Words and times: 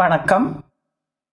வணக்கம். 0.00 0.64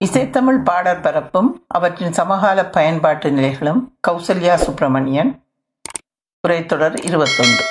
இசைத்தமிழ் 0.06 0.64
பாடற் 0.64 1.04
பரப்பும் 1.04 1.66
அவற்றின் 1.68 2.14
சமகால 2.14 2.66
பயன்பாட்டு 2.66 3.32
நிலைகளும் 3.32 3.98
கௌசல்யா 4.08 4.56
சுப்பிரமணியன். 4.56 5.44
உரைத்தொடர் 6.48 7.04
இருபத்தொன்று. 7.04 7.64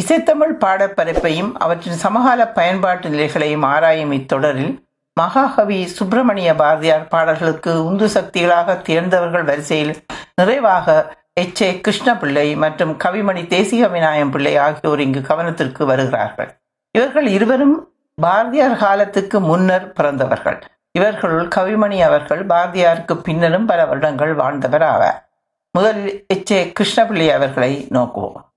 இசைத்தமிழ் 0.00 0.58
பாடற் 0.58 0.94
பரப்பையும் 0.96 1.58
அவற்றின் 1.58 1.94
சமகால 1.94 2.48
பயன்பாட்டு 2.48 3.08
நிலைகளையும் 3.08 3.62
ஆராயும் 3.62 4.12
இத்தொடரில் 4.12 4.88
மகாகவி 5.14 5.86
சுப்பிரமணிய 5.86 6.54
பாரதியார் 6.54 7.08
பாடல்களுக்கு 7.08 7.84
உந்து 7.84 8.06
சக்திகளாக 8.06 8.82
தேர்ந்தவர்கள் 8.82 9.44
வரிசையில் 9.44 10.04
நிறைவாக 10.36 11.16
எச். 11.32 11.62
ஏ. 11.62 11.80
கிருஷ்ணபிள்ளை 11.88 12.56
மற்றும் 12.56 12.96
கவிமணி 12.98 13.46
தேசிக 13.46 13.90
விநாயகம் 13.90 14.30
பிள்ளை 14.30 14.56
ஆகியோர் 14.56 15.00
இங்கு 15.00 15.20
கவனத்திற்கு 15.20 15.84
வருகிறார்கள். 15.84 16.60
இவர்கள் 16.90 17.26
இருவரும் 17.26 17.89
பாரதியார் 18.20 18.76
காலத்துக்கு 18.76 19.40
முன்னர் 19.40 19.92
பிறந்தவர்கள். 19.92 20.62
இவர்களுள் 20.92 21.48
கவிமணி 21.48 22.00
அவர்கள் 22.00 22.46
பாரதியாருக்கு 22.46 23.14
பின்னரும் 23.14 23.66
பல 23.66 23.86
வருடங்கள் 23.86 24.34
வாழ்ந்தவர் 24.34 24.82
ஆவார். 24.82 25.24
முதலில் 25.72 26.24
எச். 26.28 26.50
ஏ. 26.50 26.72
கிருஷ்ணபிள்ளை 26.80 27.32
அவர்களை 27.32 27.86
நோக்குவோம். 27.90 28.48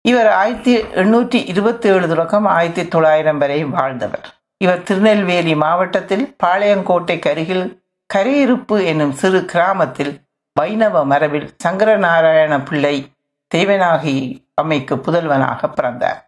இவர் 0.00 0.28
ஆயிரத்தி 0.28 0.82
எண்ணூற்றி 0.82 1.34
இருபத்தி 1.34 1.88
ஏழு 1.88 2.08
தொடக்கம் 2.08 2.44
ஆயிரத்தி 2.44 2.88
தொள்ளாயிரம் 2.88 3.38
வரை 3.38 3.64
வாழ்ந்தவர். 3.64 4.34
இவர் 4.58 4.82
திருநெல்வேலி 4.82 5.54
மாவட்டத்தில் 5.54 6.36
பாளையங்கோட்டைக்கு 6.44 7.30
அருகில் 7.30 7.82
கரையிருப்பு 8.14 8.84
என்னும் 8.84 9.12
சிறு 9.12 9.44
கிராமத்தில் 9.44 10.24
வைணவ 10.54 11.04
மரபில் 11.04 11.56
சங்கரநாராயண 11.64 12.64
பிள்ளை 12.64 13.12
தெய்வனாகி 13.54 14.46
அம்மைக்கு 14.62 14.96
புதல்வனாக 14.96 15.72
பிறந்தார். 15.72 16.25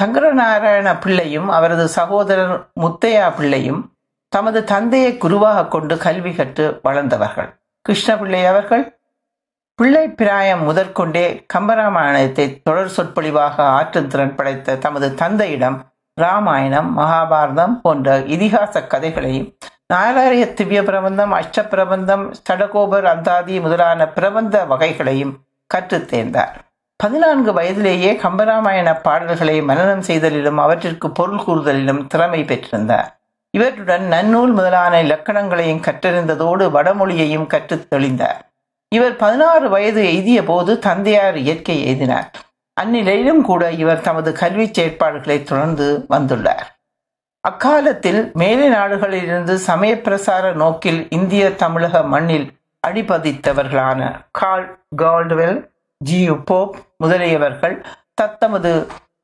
சங்கரநாராயண 0.00 1.00
பிள்ளையும் 1.00 1.48
அவரது 1.48 1.88
சகோதரர் 1.88 2.70
முத்தையா 2.80 3.26
பிள்ளையும் 3.36 3.82
தமது 4.28 4.64
தந்தையை 4.64 5.16
குருவாக 5.16 5.66
கொண்டு 5.66 5.96
கல்வி 5.98 6.32
கற்று 6.34 6.80
வளர்ந்தவர்கள். 6.84 7.50
கிருஷ்ணபிள்ளை 7.88 8.46
அவர்கள் 8.46 8.84
பிள்ளை 9.74 10.08
பிராயம் 10.08 10.62
முதற்கொண்டே 10.62 11.44
கம்பராமாயணத்தை 11.54 12.62
தொடர் 12.62 12.92
சொற்பொழிவாக 12.96 13.56
ஆற்றும் 13.78 14.06
திறன் 14.06 14.34
படைத்த 14.34 14.76
தமது 14.76 15.14
தந்தையிடம் 15.14 15.78
ராமாயணம் 16.20 16.98
மகாபாரதம் 16.98 17.74
போன்ற 17.82 18.18
இதிகாச 18.18 18.86
கதைகளையும் 18.86 19.48
நாலாரிய 19.94 20.54
திவ்ய 20.54 20.82
பிரபந்தம் 20.82 21.32
அஷ்ட 21.32 21.62
பிரபந்தம் 21.68 22.34
ஸ்டடகோபர் 22.38 23.04
அந்தாதி 23.04 23.60
முதலான 23.60 24.08
பிரபந்த 24.08 24.64
வகைகளையும் 24.64 25.34
கற்றுத் 25.66 26.14
தேர்ந்தார். 26.14 26.54
பதினான்கு 26.96 27.52
வயதிலேயே 27.52 28.12
கம்பராமாயண 28.12 29.00
பாடல்களை 29.02 29.62
மனனம் 29.62 30.02
செய்தலிலும் 30.02 30.58
அவற்றிற்கு 30.58 31.10
பொருள் 31.10 31.38
கூறுதலிலும் 31.38 32.06
திறமை 32.06 32.42
பெற்றிருந்தார். 32.42 33.08
இவற்றுடன் 33.50 34.08
நன்னூல் 34.10 34.52
முதலான 34.52 35.02
இலக்கணங்களையும் 35.02 35.80
கற்றறிந்ததோடு 35.80 36.70
வடமொழியையும் 36.70 37.46
கற்றுத் 37.46 37.86
தெளிந்தார். 37.90 38.38
இவர் 38.88 39.16
பதினாறு 39.16 39.68
வயது 39.68 40.04
எய்திய 40.04 40.44
போது 40.44 40.78
தந்தையார் 40.78 41.36
இயற்கை 41.36 41.76
எய்தினார். 41.84 42.32
அந்நிலையிலும் 42.80 43.40
கூட 43.40 43.70
இவர் 43.70 44.00
தமது 44.00 44.32
கல்வி 44.32 44.64
செயற்பாடுகளை 44.64 45.42
தொடர்ந்து 45.42 46.06
வந்துள்ளார். 46.10 46.66
அக்காலத்தில் 47.40 48.30
மேலை 48.34 48.68
நாடுகளிலிருந்து 48.70 49.54
சமய 49.54 49.94
பிரசார 49.94 50.52
நோக்கில் 50.52 51.06
இந்திய 51.10 51.54
தமிழக 51.54 52.02
மண்ணில் 52.02 52.52
அடிபதித்தவர்களான 52.86 54.10
கால் 54.30 54.78
கால்டுவெல் 54.96 55.74
ஜியு 56.00 56.34
போப் 56.48 56.74
முதலியவர்கள் 57.02 57.76
தத்தமது 58.20 58.70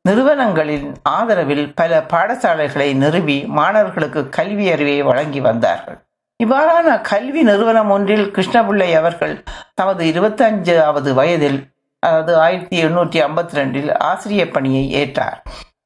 நிறுவனங்களின் 0.05 0.87
ஆதரவில் 1.17 1.67
பல 1.75 1.99
பாடசாலைகளை 2.13 2.87
நிறுவி 3.03 3.37
மாணவர்களுக்கு 3.59 4.21
கல்வி 4.37 4.67
அறிவை 4.75 4.97
வழங்கி 5.09 5.41
வந்தார்கள். 5.41 5.99
இவ்வாறான 6.41 6.95
கல்வி 7.11 7.43
நிறுவனம் 7.51 7.91
ஒன்றில் 7.97 8.27
கிருஷ்ணபிள்ளை 8.37 8.89
அவர்கள் 9.01 9.35
தமது 9.75 10.03
இருபத்தஞ்சாவது 10.13 11.13
வயதில் 11.21 11.61
அதாவது 12.03 12.33
ஆயிரத்தி 12.37 12.77
எண்ணூற்றி 12.85 13.19
ஐம்பத்தி 13.27 13.59
ரெண்டில் 13.59 13.91
ஆசிரிய 14.11 14.45
பணியை 14.55 14.85
ஏற்றார். 15.01 15.39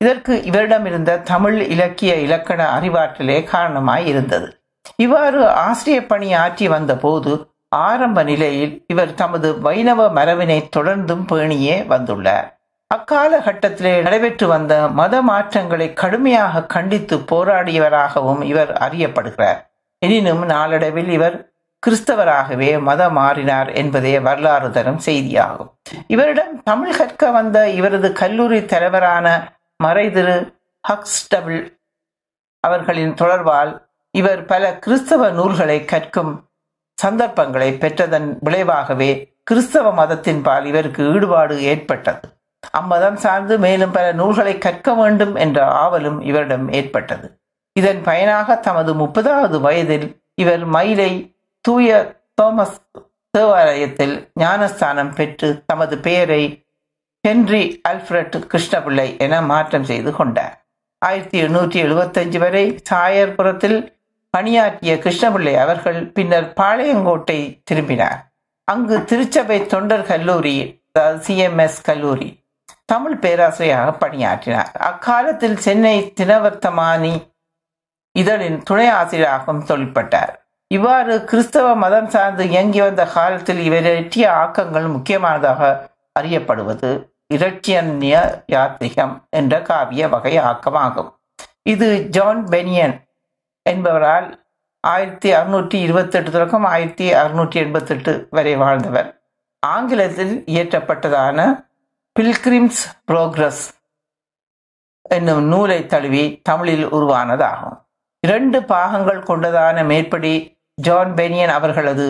இதற்கு 0.02 0.32
இவரிடமிருந்த 0.50 1.20
தமிழ் 1.32 1.58
இலக்கிய 1.74 2.14
இலக்கண 2.26 2.60
அறிவாற்றலே 2.78 3.38
காரணமாய் 3.52 4.06
இருந்தது. 4.06 4.48
இவ்வாறு 5.04 5.40
ஆசிரிய 5.66 5.98
பணி 6.06 6.28
ஆற்றி 6.44 6.66
வந்த 6.74 6.92
போது 7.04 7.32
ஆரம்ப 7.68 8.22
நிலையில் 8.22 8.84
இவர் 8.86 9.14
தமது 9.14 9.60
வைணவ 9.60 10.12
மரபினை 10.12 10.68
தொடர்ந்தும் 10.76 11.24
பேணியே 11.26 11.82
வந்துள்ளார். 11.82 12.54
அக்காலகட்டத்திலே 12.94 14.02
நடைபெற்று 14.02 14.46
வந்த 14.46 14.88
மத 14.88 15.22
மாற்றங்களை 15.22 15.92
கடுமையாக 15.92 16.62
கண்டித்து 16.62 17.16
போராடியவராகவும் 17.16 18.42
இவர் 18.42 18.72
அறியப்படுகிறார். 18.72 19.60
எனினும் 19.98 20.44
நாளடைவில் 20.44 21.08
இவர் 21.08 21.50
கிறிஸ்தவராகவே 21.86 22.80
மதம் 22.80 23.12
மாறினார் 23.12 23.72
என்பதே 23.72 24.20
வரலாறு 24.20 24.70
தரும் 24.70 25.00
செய்தியாகும். 25.04 25.68
இவரிடம் 26.06 26.62
தமிழ் 26.62 26.96
கற்க 26.96 27.30
வந்த 27.30 27.68
இவரது 27.68 28.12
கல்லூரி 28.12 28.64
தலைவரான 28.64 29.54
மறைதிரு 29.84 30.54
ஹக்ஸ்டபிள் 30.88 31.74
அவர்களின் 32.60 33.14
தொடர்பால் 33.14 33.88
இவர் 34.10 34.44
பல 34.44 34.74
கிறிஸ்தவ 34.74 35.30
நூல்களை 35.30 35.84
கற்கும் 35.84 36.45
சந்தர்ப்பங்களை 37.02 37.70
பெற்றதன் 37.72 38.28
விளைவாகவே 38.40 39.10
கிறிஸ்தவ 39.42 39.92
மதத்தின் 39.92 40.42
பால் 40.42 40.64
இவருக்கு 40.64 41.02
ஈடுபாடு 41.12 41.62
ஏற்பட்டது. 41.62 42.28
அம்மதம் 42.70 43.16
சார்ந்து 43.16 43.58
மேலும் 43.58 43.90
பல 43.90 44.12
நூல்களை 44.12 44.58
கற்க 44.58 44.94
வேண்டும் 44.94 45.34
என்ற 45.34 45.58
ஆவலும் 45.64 46.20
இவரிடம் 46.20 46.68
ஏற்பட்டது. 46.72 47.26
இதன் 47.72 48.00
பயனாக 48.02 48.56
தமது 48.56 48.94
முப்பதாவது 48.94 49.60
வயதில் 49.60 50.22
இவர் 50.34 50.64
மயிலை 50.64 51.10
தூய 51.60 52.18
தோமஸ் 52.42 52.78
தேவாலயத்தில் 53.30 54.30
ஞானஸ்தானம் 54.34 55.14
பெற்று 55.14 55.62
தமது 55.66 55.98
பெயரை 55.98 56.42
ஹென்றி 57.24 57.80
அல்ஃபிரட் 57.88 58.36
கிருஷ்ணபிள்ளை 58.52 59.18
என 59.18 59.42
மாற்றம் 59.42 59.84
செய்து 59.84 60.10
கொண்டார். 60.12 60.66
ஆயிரத்தி 60.98 61.42
எண்ணூற்றி 61.42 61.78
எழுபத்தஞ்சு 61.82 62.38
வரை 62.38 62.64
சாயர்புரத்தில் 62.90 63.95
பணியாற்றிய 64.36 64.94
கிருஷ்ணபிள்ளை 65.04 65.54
அவர்கள் 65.64 66.00
பின்னர் 66.16 66.48
பாளையங்கோட்டை 66.60 67.40
திரும்பினார். 67.68 68.18
அங்கு 68.68 68.96
திருச்சபை 69.10 69.58
தொண்டர் 69.72 70.08
கல்லூரி 70.10 70.56
சிஎம்எஸ் 71.26 71.80
கல்லூரி 71.88 72.28
தமிழ் 72.90 73.16
பேராசிரியராக 73.22 73.92
பணியாற்றினார். 74.02 74.72
அக்காலத்தில் 74.88 75.56
சென்னை 75.64 75.96
தினவர்த்தமானி 76.20 77.14
இதழின் 78.18 78.58
துணை 78.68 78.86
ஆசிரியராகவும் 78.98 79.64
தொழில்பட்டார் 79.70 80.32
இவ்வாறு 80.70 81.14
கிறிஸ்தவ 81.30 81.66
மதம் 81.82 82.08
சார்ந்து 82.14 82.44
இயங்கி 82.52 82.80
வந்த 82.80 83.02
காலத்தில் 83.16 83.60
இவர் 83.66 83.88
எட்டிய 83.90 84.24
ஆக்கங்கள் 84.42 84.86
முக்கியமானதாக 84.94 85.68
அறியப்படுவது 86.20 86.90
இரட்சியன்ய 87.34 88.14
யாத்திரிகம் 88.54 89.14
என்ற 89.30 89.54
காவிய 89.68 90.08
வகை 90.14 90.34
ஆக்கமாகும். 90.50 91.10
இது 91.72 91.88
ஜான் 92.16 92.42
பெனியன் 92.54 92.96
என்பவரால் 93.72 94.26
ஆயிரத்தி 94.84 95.28
அறுநூற்றி 95.38 95.78
இருபத்தெட்டு 95.86 96.30
தொடக்கம் 96.30 96.66
ஆயிரத்தி 96.72 97.06
அறுநூற்றி 97.22 97.58
எண்பத்தெட்டு 97.64 98.12
வரை 98.30 98.54
வாழ்ந்தவர். 98.56 99.08
ஆங்கிலத்தில் 99.62 100.34
இயற்றப்பட்டதான 100.54 101.38
பில்கிரிம்ஸ் 102.16 102.82
புரோக்ரஸ் 103.08 103.64
என்னும் 105.16 105.42
நூலை 105.52 105.80
தழுவி 105.86 106.24
தமிழில் 106.48 106.86
உருவானதாகும். 106.96 107.76
இரண்டு 108.26 108.58
பாகங்கள் 108.72 109.20
கொண்டதான 109.22 109.84
மேற்படி 109.86 110.34
ஜான் 110.74 111.12
பெனியன் 111.14 111.52
அவர்களது 111.58 112.06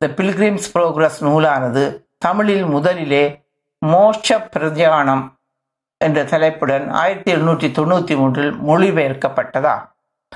த 0.00 0.10
பில்கிரிம்ஸ் 0.18 0.68
புரோக்ரஸ் 0.74 1.18
நூலானது 1.26 1.84
தமிழில் 2.18 2.66
முதலிலே 2.74 3.24
மோட்ச 3.82 4.38
பிரதியானம் 4.52 5.24
என்ற 6.00 6.18
தலைப்புடன் 6.24 6.86
ஆயிரத்தி 7.00 7.30
எழுநூற்றி 7.34 7.68
தொண்ணூற்றி 7.78 8.14
மூன்றில் 8.20 8.54
மொழிபெயர்க்கப்பட்டதாகும். 8.68 9.92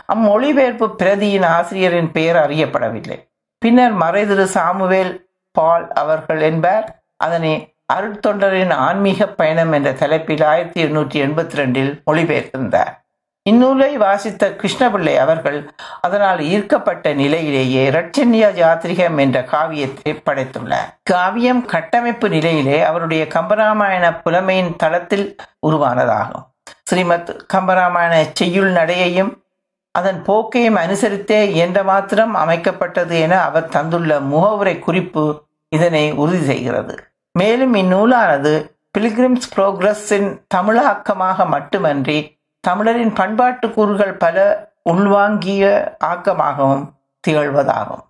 அம்மொழிபெயர்ப்பு 0.06 0.96
பிரதியின் 1.02 1.44
ஆசிரியரின் 1.44 2.12
பெயர் 2.12 2.36
அறியப்படவில்லை. 2.36 3.28
பின்னர் 3.58 3.98
மறைதிரு 3.98 4.44
சாமுவேல் 4.44 5.28
பால் 5.52 5.92
அவர்கள் 5.92 6.40
என்பார். 6.40 7.02
அதனை 7.16 7.74
அருட்தொண்டரின் 7.92 8.72
ஆன்மீக 8.72 9.26
பயணம் 9.26 9.72
என்ற 9.72 9.92
தலைப்பில் 9.92 10.44
ஆயிரத்தி 10.44 10.84
எண்ணூற்றி 10.84 11.26
எண்பத்தி 11.26 11.54
ரெண்டில் 11.54 12.02
மொழிபெயர்த்திருந்தார். 12.06 12.98
இந்நூலை 13.50 13.96
வாசித்த 13.96 14.56
கிருஷ்ணபிள்ளை 14.62 15.16
அவர்கள் 15.16 15.70
அதனால் 16.00 16.40
ஈர்க்கப்பட்ட 16.40 17.12
நிலையிலேயே 17.12 17.90
ரட்சன்யா 17.90 18.48
ஜாத்திரிகம் 18.60 19.18
என்ற 19.18 19.44
காவியத்தை 19.44 20.22
படைத்துள்ளார். 20.24 20.88
காவியம் 21.02 21.64
கட்டமைப்பு 21.64 22.28
நிலையிலே 22.28 22.82
அவருடைய 22.82 23.26
கம்பராமாயண 23.26 24.22
புலமையின் 24.22 24.76
தளத்தில் 24.76 25.36
உருவானதாகும். 25.66 26.46
ஸ்ரீமத் 26.84 27.46
கம்பராமாயண 27.54 28.30
செய்யுள் 28.32 28.70
நடையையும் 28.70 29.39
அதன் 29.98 30.22
போக்கையும் 30.22 30.76
அனுசரித்தே 30.76 31.54
என்ற 31.54 31.82
மாத்திரம் 31.82 32.34
அமைக்கப்பட்டது 32.36 33.14
என 33.20 33.42
அவர் 33.42 33.68
தந்துள்ள 33.68 34.20
முகவுரை 34.20 34.78
குறிப்பு 34.78 35.24
இதனை 35.68 36.12
உறுதி 36.12 36.42
செய்கிறது. 36.44 36.94
மேலும் 37.32 37.74
இந்நூலானது 37.74 38.52
பிலிகிரிம்ஸ் 38.98 39.48
புரோக்ரஸின் 39.56 40.28
தமிழாக்கமாக 40.54 41.46
மட்டுமன்றி 41.46 42.18
தமிழரின் 42.68 43.12
பண்பாட்டு 43.12 43.66
கூறுகள் 43.70 44.14
பல 44.14 44.36
உள்வாங்கிய 44.90 45.64
ஆக்கமாகவும் 46.04 46.84
திகழ்வதாகும். 47.28 48.04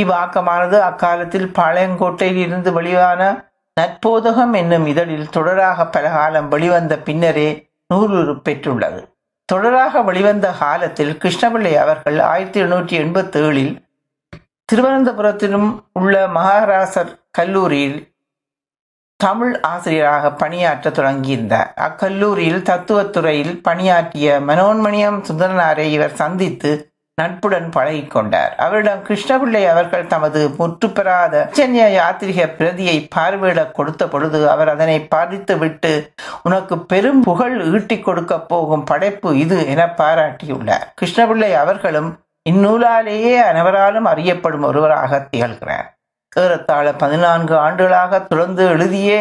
இவ்வாக்கமானது 0.00 0.78
அக்காலத்தில் 0.78 1.48
பாளையங்கோட்டையில் 1.58 2.40
இருந்து 2.46 2.72
வெளியான 2.72 3.48
நற்போதகம் 3.80 4.52
என்னும் 4.52 4.86
இதழில் 4.86 5.32
தொடராக 5.36 5.86
பல 5.90 6.10
காலம் 6.10 6.48
வெளிவந்த 6.48 6.96
பின்னரே 6.98 7.48
நூறு 7.86 8.34
பெற்றுள்ளது. 8.44 9.00
தொடராக 9.52 10.04
வெளிவந்த 10.04 10.52
காலத்தில் 10.52 11.18
கிருஷ்ணபிள்ளை 11.22 11.74
அவர்கள் 11.74 12.18
ஆயிரத்தி 12.18 12.62
எண்ணூற்றி 12.62 13.02
எண்பத்தி 13.02 13.38
ஏழில் 13.40 13.88
திருவனந்தபுரத்திலும் 14.72 15.82
உள்ள 15.92 16.26
மகாராசர் 16.26 17.20
கல்லூரியில் 17.30 18.12
தமிழ் 19.16 19.60
ஆசிரியராக 19.60 20.32
பணியாற்ற 20.32 20.90
தொடங்கியிருந்தார். 20.90 21.70
அக்கல்லூரியில் 21.76 22.62
தத்துவத்துறையில் 22.62 23.62
பணியாற்றிய 23.62 24.40
மனோன்மணியம் 24.40 25.24
சுந்தரனாரை 25.24 25.86
இவர் 25.90 26.14
சந்தித்து 26.14 26.89
நட்புடன் 27.18 27.68
பழகி 27.70 28.04
கொண்டார் 28.06 28.52
அவரிடம் 28.64 29.02
கிருஷ்ணபிள்ளை 29.08 29.62
அவர்கள் 29.72 30.10
தமது 30.12 30.40
முற்றுப்பெறாத 30.58 31.42
சென்னிய 31.58 31.86
யாத்திரிக 31.96 32.46
பிரதியை 32.58 32.96
பார்வையிட 33.16 33.62
கொடுத்த 33.78 34.02
பொழுது 34.08 34.40
அவர் 34.50 34.70
அதனை 34.74 34.96
பாதித்து 35.14 35.54
விட்டு 35.58 35.92
உனக்கு 36.42 36.76
பெரும் 36.92 37.22
புகழ் 37.22 37.56
ஈட்டிக் 37.72 38.04
கொடுக்க 38.04 38.34
போகும் 38.52 38.84
படைப்பு 38.84 39.30
இது 39.38 39.58
என 39.72 39.84
பாராட்டியுள்ளார். 40.00 40.86
கிருஷ்ணபிள்ளை 41.00 41.50
அவர்களும் 41.62 42.10
இந்நூலாலேயே 42.50 43.34
அனைவராலும் 43.50 44.06
அறியப்படும் 44.12 44.68
ஒருவராக 44.68 45.18
திகழ்கிறார். 45.32 45.88
ஏறத்தாழ 46.36 46.86
பதினான்கு 47.02 47.54
ஆண்டுகளாக 47.56 48.20
தொடர்ந்து 48.30 48.62
எழுதியே 48.74 49.18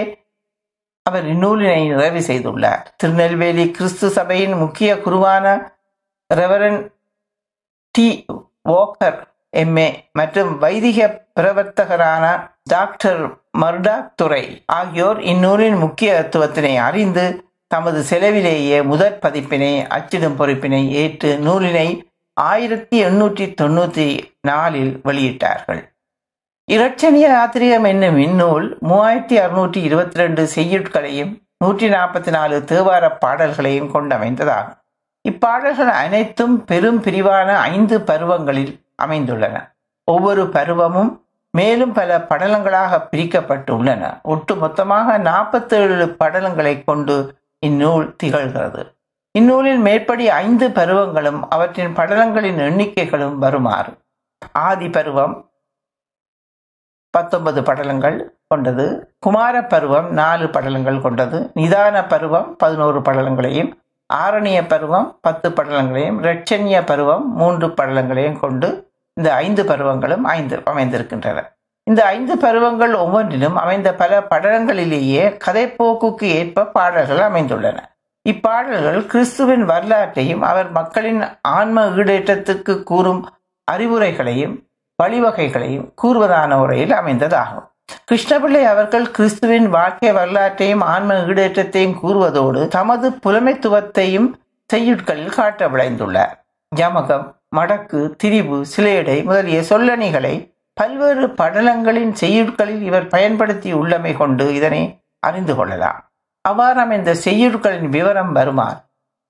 அவர் 1.06 1.26
இந்நூலினை 1.34 1.82
நிறைவு 1.92 2.22
செய்துள்ளார். 2.30 2.84
திருநெல்வேலி 2.98 3.66
கிறிஸ்து 3.78 4.08
சபையின் 4.18 4.56
முக்கிய 4.64 4.90
குருவான 5.06 5.46
ரெவரன் 6.30 6.80
டி. 7.96 8.08
வோக்கர் 8.70 9.20
எம்ஏ 9.62 9.90
மற்றும் 10.20 10.52
வைதிக 10.58 11.00
பிரவர்த்தகரான 11.40 12.26
டாக்டர் 12.64 13.22
மர்டாக் 13.62 14.12
துறை 14.16 14.44
ஆகியோர் 14.66 15.20
இந்நூலின் 15.32 15.78
முக்கியத்துவத்தினை 15.84 16.74
அறிந்து 16.88 17.26
தமது 17.68 18.00
செலவிலேயே 18.04 18.78
முதற் 18.92 19.20
பதிப்பினை 19.26 19.72
அச்சிடும் 19.98 20.38
பொறுப்பினை 20.40 20.84
ஏற்று 21.02 21.32
நூலினை 21.48 21.88
ஆயிரத்தி 22.38 22.98
எண்ணூற்றி 23.04 23.46
தொண்ணூற்றி 23.62 24.08
நாலில் 24.42 24.94
வெளியிட்டார்கள். 25.08 25.82
இரட்சணிய 26.68 27.28
யாத்திரிகம் 27.38 27.84
என்னும் 27.84 28.18
இந்நூல் 28.18 28.68
மூவாயிரத்தி 28.90 29.38
அறுநூற்றி 29.44 29.82
இருபத்தி 29.90 30.18
ரெண்டு 30.18 30.44
செய்யுட்களையும் 30.56 31.32
நூற்றி 31.64 31.88
நாற்பத்தி 31.90 32.32
நாலு 32.38 32.58
தேவார 32.72 33.06
பாடல்களையும் 33.24 33.92
கொண்டமைந்ததாகும். 33.94 34.79
இப்பாடல்கள் 35.30 35.90
அனைத்தும் 35.90 36.66
பெரும் 36.66 37.04
பிரிவான 37.04 37.56
ஐந்து 37.56 38.00
பருவங்களில் 38.00 38.80
அமைந்துள்ளன. 39.04 39.76
ஒவ்வொரு 40.04 40.50
பருவமும் 40.50 41.26
மேலும் 41.52 41.92
பல 41.92 42.18
படலங்களாக 42.18 43.08
பிரிக்கப்பட்டுள்ளன. 43.12 44.22
ஒட்டு 44.22 44.56
மொத்தமாக 44.56 45.18
நாற்பத்தேழு 45.18 46.16
படலங்களை 46.20 46.84
கொண்டு 46.84 47.36
இந்நூல் 47.60 48.16
திகழ்கிறது. 48.24 48.98
இந்நூலில் 49.32 49.78
மேற்படி 49.78 50.30
ஐந்து 50.30 50.70
பருவங்களும் 50.70 51.40
அவற்றின் 51.50 51.96
படலங்களின் 51.96 52.60
எண்ணிக்கைகளும் 52.60 53.36
வருமாறு. 53.36 53.98
ஆதி 54.52 54.90
பருவம் 54.90 55.50
பத்தொன்பது 57.10 57.62
படலங்கள் 57.62 58.24
கொண்டது. 58.48 59.16
குமார 59.20 59.64
பருவம் 59.64 60.14
நாலு 60.14 60.46
படலங்கள் 60.46 61.02
கொண்டது. 61.02 61.52
நிதான 61.56 62.08
பருவம் 62.08 62.56
பதினோரு 62.56 63.00
படலங்களையும் 63.00 63.72
ஆரணிய 64.14 64.68
பருவம் 64.68 65.18
பத்து 65.22 65.50
படலங்களையும் 65.50 66.20
இரட்சணிய 66.22 66.86
பருவம் 66.86 67.34
மூன்று 67.34 67.68
படலங்களையும் 67.68 68.40
கொண்டு 68.40 68.92
இந்த 69.14 69.34
ஐந்து 69.34 69.64
பருவங்களும் 69.64 70.22
ஐந்து 70.22 70.58
அமைந்திருக்கின்றன. 70.58 71.44
இந்த 71.84 72.06
ஐந்து 72.06 72.38
பருவங்கள் 72.38 72.94
ஒவ்வொன்றிலும் 72.94 73.56
அமைந்த 73.56 73.94
பல 73.94 74.20
படலங்களிலேயே 74.20 75.38
கதைப்போக்குக்கு 75.46 76.24
ஏற்ப 76.24 76.66
பாடல்கள் 76.66 77.20
அமைந்துள்ளன. 77.20 77.78
இப்பாடல்கள் 78.30 79.06
கிறிஸ்துவின் 79.06 79.66
வரலாற்றையும் 79.66 80.42
அவர் 80.42 80.72
மக்களின் 80.72 81.24
ஆன்ம 81.42 81.86
ஈடேற்றத்துக்கு 81.86 82.84
கூறும் 82.84 83.30
அறிவுரைகளையும் 83.72 84.56
வழிவகைகளையும் 85.04 85.94
கூறுவதான 86.02 86.54
உரையில் 86.54 86.92
அமைந்ததாகும். 86.92 87.68
கிருஷ்ணபிள்ளை 88.12 88.64
அவர்கள் 88.64 89.12
கிறிஸ்துவின் 89.12 89.70
வாழ்க்கை 89.70 90.12
வரலாற்றையும் 90.12 90.82
ஆன்ம 90.82 91.14
ஈடேற்றத்தையும் 91.14 91.98
கூறுவதோடு 92.04 92.68
தமது 92.68 93.10
புலமைத்துவத்தையும் 93.10 94.34
செய்யுட்களில் 94.74 95.30
காட்ட 95.30 95.68
விளைந்துள்ளார் 95.68 96.38
யமகம் 96.76 97.36
மடக்கு 97.56 98.16
திரிபு 98.24 98.66
சிலையடை 98.78 99.24
முதலிய 99.24 99.60
சொல்லணிகளை 99.60 100.54
பல்வேறு 100.74 101.28
படலங்களின் 101.28 102.14
செய்யுட்களில் 102.20 102.82
இவர் 102.82 103.08
பயன்படுத்தி 103.08 103.74
உள்ளமை 103.74 104.18
கொண்டு 104.18 104.54
இதனை 104.54 105.02
அறிந்து 105.20 105.56
கொள்ளலாம். 105.56 106.12
அவ்வாறு 106.42 106.96
இந்த 106.96 107.16
செய்யுட்களின் 107.24 107.90
விவரம் 107.90 108.32
வருமாறு 108.32 108.78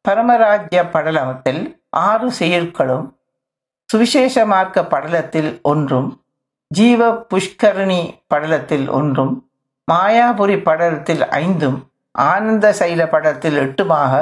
பரமராஜ்ய 0.08 0.90
படலத்தில் 0.94 1.80
ஆறு 1.90 2.32
செய்யுட்களும் 2.40 3.18
சுவிசேஷ 3.86 4.46
மார்க்க 4.46 4.82
படலத்தில் 4.82 5.62
ஒன்றும் 5.62 6.19
ஜீவ 6.72 7.04
புஷ்கரணி 7.30 8.02
படலத்தில் 8.34 8.90
ஒன்றும் 8.90 9.32
மாயாபுரி 9.92 10.58
படலத்தில் 10.68 11.24
ஐந்தும் 11.30 11.78
ஆனந்த 12.12 12.76
சைல 12.80 13.02
படலத்தில் 13.14 13.58
எட்டுமாக 13.64 14.20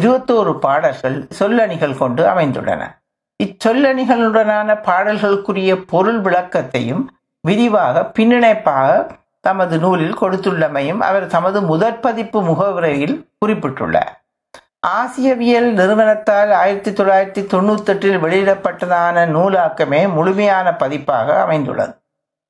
இருபத்தோரு 0.00 0.58
பாடல்கள் 0.58 1.16
சொல்லணிகள் 1.38 1.96
கொண்டு 1.96 2.22
அமைந்துள்ளன. 2.26 2.82
இச்சொல்லணிகளுடனான 3.44 4.76
பாடல்களுக்குரிய 4.88 5.86
பொருள் 5.86 6.20
விளக்கத்தையும் 6.20 7.02
விரிவாக 7.40 8.12
பின்னிணைப்பாக 8.18 9.06
தமது 9.40 9.78
நூலில் 9.78 10.16
கொடுத்துள்ளமையும் 10.20 10.98
அவர் 10.98 11.26
தமது 11.26 11.62
முதற் 11.62 12.00
பதிப்பு 12.00 12.42
முகவுரையில் 12.42 13.28
குறிப்பிட்டுள்ளார். 13.40 14.14
ஆசியவியல் 14.86 15.72
நிறுவனத்தால் 15.72 16.52
ஆயிரத்தி 16.52 16.90
தொள்ளாயிரத்தி 16.90 17.46
தொண்ணூத்தி 17.46 17.86
எட்டில் 17.86 18.22
வெளியிடப்பட்டதான 18.22 19.26
நூலாக்கமே 19.26 20.12
முழுமையான 20.12 20.76
பதிப்பாக 20.76 21.40
அமைந்துள்ளது. 21.40 21.94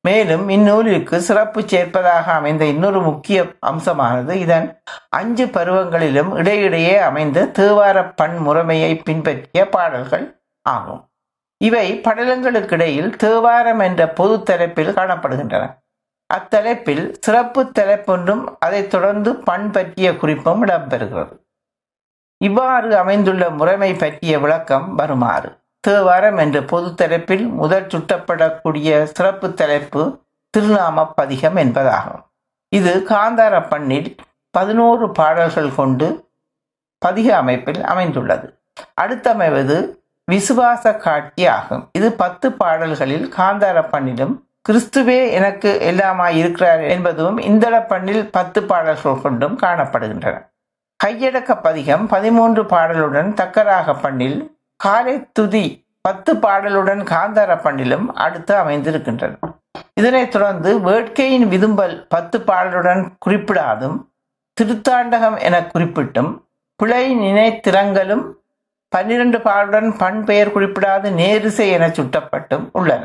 மேலும் 0.03 0.49
இந்நூலிற்கு 0.49 1.17
சிறப்பு 1.17 1.61
சேர்ப்பதாக 1.61 2.25
அமைந்த 2.25 2.65
இன்னொரு 2.65 3.03
முக்கிய 3.03 3.45
அம்சமானது 3.61 4.31
இதன் 4.31 4.83
அஞ்சு 5.09 5.47
பருவங்களிலும் 5.47 6.37
இடையிடையே 6.37 6.97
அமைந்த 6.99 7.45
தேவார 7.45 8.13
பண் 8.17 8.37
முறைமையை 8.47 9.01
பின்பற்றிய 9.05 9.69
பாடல்கள் 9.69 10.41
ஆகும். 10.63 11.09
இவை 11.65 12.01
படலங்களுக்கிடையில் 12.01 13.17
தேவாரம் 13.17 13.79
என்ற 13.79 14.09
பொது 14.09 14.43
தலைப்பில் 14.43 14.95
காணப்படுகின்றன. 14.95 15.75
அத்தலைப்பில் 16.35 17.15
சிறப்பு 17.21 17.65
தலைப்பொன்றும் 17.65 18.45
அதைத் 18.61 18.91
தொடர்ந்து 18.91 19.37
பண் 19.37 19.71
பற்றிய 19.71 20.17
குறிப்பும் 20.17 20.67
இடம்பெறுகிறது. 20.67 21.47
இவ்வாறு 22.39 22.97
அமைந்துள்ள 22.99 23.51
முறைமை 23.51 23.95
பற்றிய 23.95 24.39
விளக்கம் 24.39 24.95
வருமாறு. 24.95 25.59
தேவாரம் 25.81 26.37
என்ற 26.37 26.63
பொது 26.63 26.95
தலைப்பில் 26.95 27.47
முதல் 27.49 27.87
சுட்டப்படக்கூடிய 27.87 29.03
சிறப்பு 29.03 29.55
தலைப்பு 29.55 30.21
திருநாம 30.57 31.13
பதிகம் 31.15 31.57
என்பதாகும். 31.57 32.23
இது 32.69 33.05
காந்தார 33.09 33.69
பண்ணில் 33.69 34.17
பதினோரு 34.51 35.11
பாடல்கள் 35.11 35.75
கொண்டு 35.75 36.31
பதிக 37.07 37.37
அமைப்பில் 37.37 37.85
அமைந்துள்ளது. 37.85 38.61
அடுத்தமைவது 39.01 39.97
விசுவாச 40.33 40.97
காட்சி 40.97 41.47
ஆகும். 41.47 41.89
இது 41.93 42.13
பத்து 42.13 42.53
பாடல்களில் 42.53 43.33
காந்தார 43.37 43.89
பண்ணிலும் 43.91 44.47
கிறிஸ்துவே 44.69 45.31
எனக்கு 45.31 45.79
எல்லாமாய் 45.91 46.35
இருக்கிறார் 46.35 46.81
என்பதும் 46.81 47.39
இந்தள 47.39 47.87
பண்ணில் 47.87 48.31
பத்து 48.31 48.63
பாடல்கள் 48.63 49.23
கொண்டும் 49.23 49.59
காணப்படுகின்றன. 49.59 50.48
கையடக்க 51.05 51.63
பதிகம் 51.63 52.07
பதிமூன்று 52.07 52.63
பாடலுடன் 52.63 53.29
தக்கராக 53.41 53.95
பண்ணில் 54.01 54.39
காலை 54.77 55.15
துதி 55.33 55.67
பத்து 56.01 56.35
பாடலுடன் 56.35 57.03
காந்தார 57.13 57.63
பண்ணிலும் 57.63 58.15
அடுத்து 58.15 58.55
அமைந்திருக்கின்றன. 58.55 59.37
இதனைத் 59.95 60.31
தொடர்ந்து 60.31 60.71
வேட்கையின் 60.79 61.47
விதும்பல் 61.55 61.95
பத்து 62.09 62.39
பாடலுடன் 62.39 63.03
குறிப்பிடாதும் 63.27 63.97
திருத்தாண்டகம் 64.61 65.39
என 65.39 65.61
குறிப்பிட்டும் 65.75 66.31
பிழை 66.77 67.05
நினைத்திறங்கலும் 67.17 68.25
பன்னிரண்டு 68.89 69.39
பாடலுடன் 69.39 69.91
பண் 69.99 70.25
பெயர் 70.25 70.55
குறிப்பிடாது 70.55 71.11
நேரிசை 71.23 71.67
என 71.69 71.89
சுட்டப்பட்டும் 71.89 72.69
உள்ளன. 72.73 73.05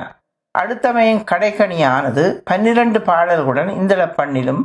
அடுத்தமையின் 0.59 1.23
கடைக்கணியானது 1.31 2.23
பன்னிரண்டு 2.45 2.99
பாடல்களுடன் 2.99 3.71
இந்தள 3.81 4.13
பண்ணிலும் 4.13 4.63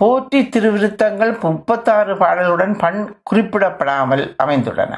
போற்றி 0.00 0.40
திருவிருத்தங்கள் 0.44 1.30
முப்பத்தாறு 1.40 2.14
பாடலுடன் 2.14 2.74
பண் 2.78 2.98
குறிப்பிடப்படாமல் 3.22 4.24
அமைந்துள்ளன. 4.42 4.92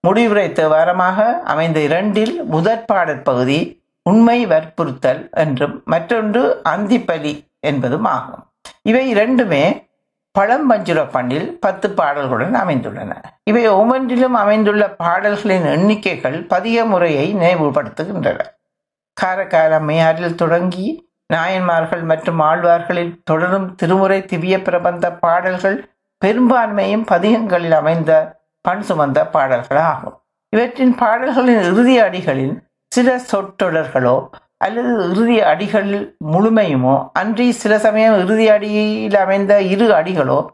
முடிவுரை 0.00 0.48
தேவாரமாக 0.48 1.18
அமைந்த 1.52 1.80
இரண்டில் 1.80 2.34
முதற் 2.44 2.86
பாடற் 2.86 3.24
பகுதி 3.24 3.58
உண்மை 4.02 4.46
வற்புறுத்தல் 4.46 5.22
என்றும் 5.30 5.82
மற்றொன்று 5.84 6.42
அந்திப்பலி 6.68 7.32
என்பதும் 7.60 8.04
ஆகும். 8.04 8.44
இவை 8.82 9.08
இரண்டுமே 9.08 9.64
பழம்பஞ்சுர 10.38 11.10
பண்ணில் 11.10 11.48
பத்து 11.58 11.88
பாடல்களுடன் 11.88 12.58
அமைந்துள்ளன. 12.64 13.12
இவை 13.44 13.64
ஒவ்வொன்றிலும் 13.68 14.34
அமைந்துள்ள 14.34 14.90
பாடல்களின் 15.04 15.66
எண்ணிக்கைகள் 15.76 16.38
பதிக 16.46 16.84
முறையை 16.84 17.26
நினைவுபடுத்துகின்றன. 17.34 18.40
காரக்காரம்மையாரில் 19.16 20.40
தொடங்கி 20.42 20.86
நாயன்மார்கள் 21.30 22.02
மற்றும் 22.02 22.38
ஆழ்வார்களில் 22.38 23.20
தொடரும் 23.24 23.74
திருமுறை 23.74 24.24
திவ்ய 24.24 24.62
பிரபந்த 24.62 25.12
பாடல்கள் 25.12 25.84
பெரும்பான்மையும் 26.22 27.04
பதிகங்களில் 27.06 27.72
அமைந்த 27.72 28.40
பண் 28.60 28.82
சுமந்த 28.88 29.30
பாடல்கள் 29.30 29.76
ஆகும் 29.76 30.16
இவற்றின் 30.48 30.94
பாடல்களின் 30.94 31.62
இறுதி 31.62 32.00
அடிகளில் 32.00 32.62
சில 32.88 33.18
சொற்றொடர்களோ 33.32 34.30
அல்லது 34.56 35.10
இறுதி 35.10 35.40
அடிகளில் 35.40 36.16
முழுமையுமோ 36.32 37.08
அன்றி 37.12 37.52
சில 37.52 37.78
சமயம் 37.78 38.18
இறுதி 38.18 38.48
அடியில் 38.48 39.16
அமைந்த 39.16 39.60
இரு 39.62 39.86
அடிகளோ 39.92 40.46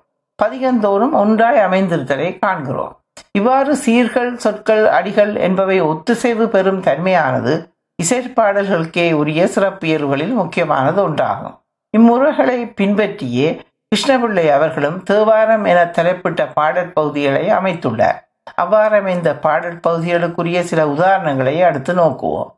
பதிகந்தோறும் 0.42 1.12
ஒன்றாய் 1.12 1.58
அமைந்திருத்தலை 1.58 2.38
காண்கிறோம். 2.38 2.94
இவ்வாறு 3.32 3.76
சீர்கள் 3.76 4.36
சொற்கள் 4.36 4.86
அடிகள் 4.88 5.34
என்பவை 5.36 5.80
ஒத்துசைவு 5.80 6.48
பெறும் 6.48 6.80
தன்மையானது 6.80 7.54
இசைப்பாடல்களுக்கே 8.02 9.12
உரிய 9.12 9.46
சிறப்பியல்களில் 9.46 10.34
முக்கியமானது 10.40 11.00
ஒன்றாகும். 11.08 11.56
இம்முறைகளை 11.90 12.58
பின்பற்றியே 12.78 13.48
கிருஷ்ணபிள்ளை 13.88 14.44
அவர்களும் 14.48 15.02
தேவாரம் 15.02 15.64
என 15.64 15.84
தலைப்பிட்ட 15.96 16.52
பாடற் 16.52 16.94
பகுதிகளை 16.94 17.44
அமைத்துள்ளார். 17.50 18.18
அவ்வாறமைந்த 18.62 19.30
பாடல் 19.40 19.80
பகுதிகளுக்குரிய 19.86 20.60
சில 20.60 20.86
உதாரணங்களை 20.86 21.54
அடுத்து 21.62 21.94
நோக்குவோம். 21.94 22.50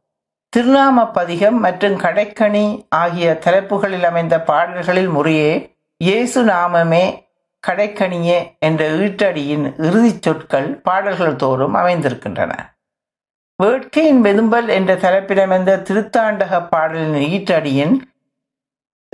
திருநாம 0.57 1.13
பதிகம் 1.13 1.59
மற்றும் 1.61 1.97
கடைக்கணி 1.99 2.65
ஆகிய 2.89 3.39
தலைப்புகளில் 3.45 4.07
அமைந்த 4.11 4.37
பாடல்களில் 4.41 5.09
முறையே 5.09 5.53
இயேசு 5.97 6.45
நாமமே 6.45 7.05
கடைக்கணியே 7.69 8.39
என்ற 8.59 8.83
ஈட்டடியின் 8.91 9.67
இறுதிச் 9.87 10.23
சொற்கள் 10.23 10.69
பாடல்கள் 10.87 11.37
தோறும் 11.37 11.75
அமைந்திருக்கின்றன. 11.75 12.53
வேட்கையின் 13.61 14.21
வெதும்பல் 14.23 14.69
என்ற 14.69 14.95
தலைப்பிடமைந்த 14.95 15.77
திருத்தாண்டக 15.77 16.69
பாடலின் 16.69 17.31
ஈட்டடியின் 17.31 18.01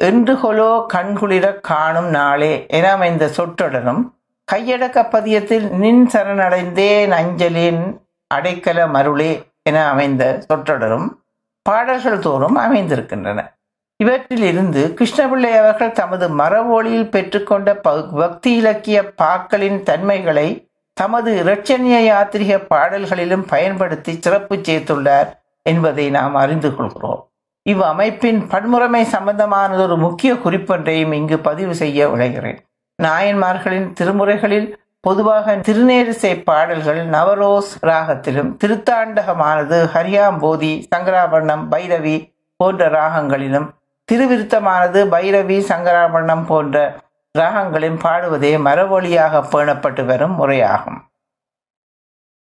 என்றுகொலோ 0.02 0.86
கண்குளிர 0.94 1.60
காணும் 1.60 2.08
நாளே 2.08 2.66
என 2.68 2.90
அமைந்த 2.90 3.26
சொற்றொடரும் 3.26 4.14
கையடக்க 4.52 5.02
பதியத்தில் 5.10 5.68
நின் 5.70 6.06
சரணடைந்தேன் 6.06 7.10
அஞ்சலின் 7.10 8.00
அடைக்கல 8.34 8.90
மருளே 8.92 9.42
என 9.62 9.88
அமைந்த 9.88 10.42
சொற்றொடரும் 10.48 11.08
பாடல்கள் 11.62 12.18
தோறும் 12.18 12.56
அமைந்திருக்கின்றன. 12.56 13.54
இவற்றில் 13.96 14.42
இருந்து 14.42 14.94
கிருஷ்ணபிள்ளை 15.00 15.58
அவர்கள் 15.58 15.92
தமது 15.92 16.28
மரவோழியில் 16.28 17.10
பெற்றுக்கொண்ட 17.10 17.74
பக்தி 18.12 18.54
இலக்கிய 18.54 19.12
பாக்களின் 19.22 19.82
தன்மைகளை 19.82 20.65
தமது 20.96 21.30
இரட்சணிய 21.42 21.96
யாத்திரிக 22.02 22.52
பாடல்களிலும் 22.66 23.44
பயன்படுத்தி 23.44 24.18
சிறப்பு 24.20 24.56
சேர்த்துள்ளார் 24.56 25.28
என்பதை 25.62 26.10
நாம் 26.10 26.34
அறிந்து 26.34 26.74
கொள்கிறோம். 26.74 27.20
இவ் 27.66 27.82
அமைப்பின் 27.82 28.40
பன்முறைமை 28.46 29.04
சம்பந்தமானது 29.12 29.82
ஒரு 29.82 29.96
முக்கிய 29.96 30.34
குறிப்பொன்றையும் 30.34 31.12
இங்கு 31.12 31.38
பதிவு 31.38 31.74
செய்ய 31.74 32.08
விளைகிறேன் 32.08 32.60
நாயன்மார்களின் 33.02 33.88
திருமுறைகளில் 33.92 34.68
பொதுவாக 35.00 35.56
திருநேரிசை 35.56 36.42
பாடல்கள் 36.44 37.00
நவரோஸ் 37.06 37.72
ராகத்திலும் 37.82 38.50
திருத்தாண்டகமானது 38.60 39.78
ஹரியாம்போதி 39.94 40.72
சங்கராபரணம் 40.94 41.64
பைரவி 41.68 42.16
போன்ற 42.60 42.88
ராகங்களிலும் 42.88 43.68
திருவிருத்தமானது 44.08 45.00
பைரவி 45.08 45.58
சங்கராபரணம் 45.68 46.44
போன்ற 46.44 46.76
ராகங்களில் 47.40 48.00
பாடுவதே 48.04 48.52
மரவொழியாக 48.66 49.42
பேணப்பட்டு 49.52 50.02
வரும் 50.10 50.36
முறையாகும். 50.40 50.98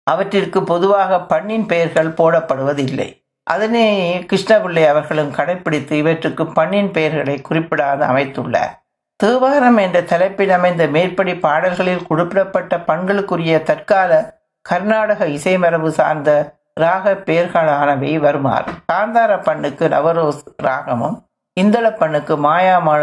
அவற்றிற்கு 0.06 0.60
பொதுவாக 0.70 1.20
பண்ணின் 1.32 1.66
பெயர்கள் 1.70 2.16
போடப்படுவதில்லை. 2.20 3.08
அதனை 3.46 3.84
கிருஷ்ணபிள்ளை 4.30 4.82
அவர்களும் 4.92 5.32
கடைபிடித்து 5.38 5.94
இவற்றுக்கு 6.02 6.44
பண்ணின் 6.58 6.90
பெயர்களை 6.96 7.36
குறிப்பிடாது 7.48 8.02
அமைத்துள்ளார் 8.10 8.74
தேவாரம் 9.20 9.78
என்ற 9.84 9.98
தலைப்பில் 10.10 10.52
அமைந்த 10.56 10.82
மேற்படி 10.94 11.32
பாடல்களில் 11.44 12.06
குறிப்பிடப்பட்ட 12.08 12.76
பண்களுக்குரிய 12.90 13.56
தற்கால 13.70 14.20
கர்நாடக 14.66 15.26
இசைமரபு 15.36 15.90
சார்ந்த 15.98 16.30
ராக 16.74 17.12
பெயர்களானவை 17.28 18.12
வருமாறு. 18.24 18.70
காந்தார 18.92 19.32
பண்ணுக்கு 19.48 19.84
நவரோஸ் 19.94 20.42
ராகமும் 20.62 21.18
இந்தள 21.60 21.86
பண்ணுக்கு 22.00 22.34
மாயாமள 22.46 23.02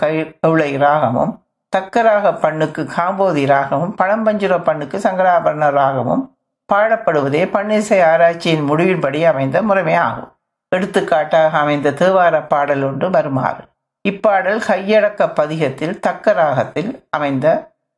கவுளை 0.00 0.70
ராகமும் 0.84 1.32
தக்கராக 1.72 2.32
பண்ணுக்கு 2.44 2.82
காம்போதி 2.96 3.44
ராகமும் 3.52 3.94
பழம்பஞ்சுர 4.00 4.54
பண்ணுக்கு 4.68 4.98
சங்கராபரண 5.06 5.68
ராகமும் 5.80 6.24
பாடப்படுவதே 6.68 7.42
பண்ணிசை 7.54 7.98
ஆராய்ச்சியின் 8.10 8.66
முடிவின்படி 8.70 9.20
அமைந்த 9.30 9.58
முறைமையாகும் 9.68 10.32
எடுத்துக்காட்டாக 10.72 11.52
அமைந்த 11.62 11.88
தேவார 12.00 12.34
பாடல் 12.46 12.82
ஒன்று 12.88 13.06
வருமாறு. 13.10 13.62
இப்பாடல் 14.04 14.60
கையடக்க 14.66 15.30
பதிகத்தில் 15.38 15.94
தக்க 16.06 16.32
ராகத்தில் 16.32 16.90
அமைந்த 17.16 17.46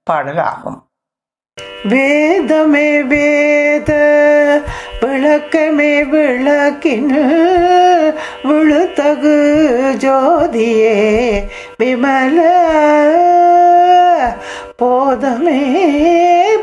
பாடல் 0.07 0.41
ஆகும். 0.51 0.79
வேதமே 1.93 2.89
வேத 3.13 3.91
விளக்கமே 5.21 6.11
விளக்கின் 6.11 7.11
விழுத்தகு 8.43 9.37
ஜோதியே 10.01 10.95
விமல 11.81 12.39
போதமே 14.77 15.63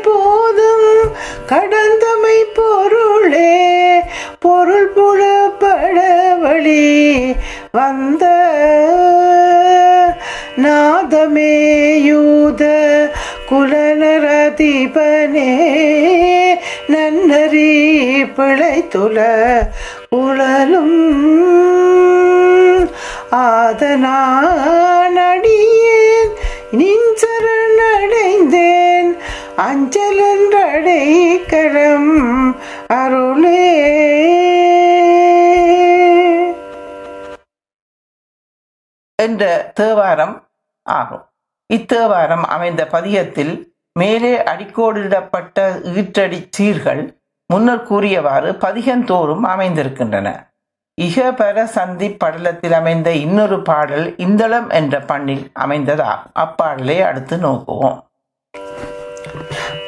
போதும். 0.02 1.12
கடந்தமை 1.46 2.44
பொருளே 2.54 3.86
பொருள் 4.38 4.92
புலப்பட 4.92 5.98
வழி 6.40 7.34
வந்த 7.72 8.24
நாதமே 10.58 11.52
யூத 12.02 12.64
குலநரதிபனே 13.50 15.50
நன்னறி 16.88 18.22
பிழைத்துல 18.24 19.18
உழலும். 20.10 20.96
ஆதனானடியேன் 23.30 24.26
நின் 26.70 27.08
சரணடைந்தேன் 27.20 29.10
அஞ்சலன்றடை 29.56 31.04
கரம் 31.48 32.56
அருளே. 32.92 33.66
என்ற 39.22 39.70
தேவாரம் 39.74 40.48
ஆகும். 40.82 41.24
இத்தேவாரம் 41.74 42.42
அமைந்த 42.42 42.88
பதியத்தில் 42.92 43.76
மேலே 43.98 44.36
அடிக்கோடிடப்பட்ட 44.36 45.58
ஈற்றடி 45.96 46.38
சீர்கள் 46.58 47.02
முன்னர் 47.46 47.86
கூறியவாறு 47.86 48.52
பதிகந்தோறும் 48.52 49.44
அமைந்திருக்கின்றன. 49.44 50.28
இகபர 51.00 51.64
சந்தி 51.64 52.16
படலத்தில் 52.24 52.72
அமைந்த 52.72 53.12
இன்னொரு 53.12 53.62
பாடல் 53.62 54.16
இந்தளம் 54.16 54.70
என்ற 54.70 55.00
பண்ணில் 55.00 55.50
அமைந்ததாகும். 55.60 56.30
அப்பாடலை 56.32 57.00
அடுத்து 57.00 57.36
நோக்குவோம். 57.36 57.98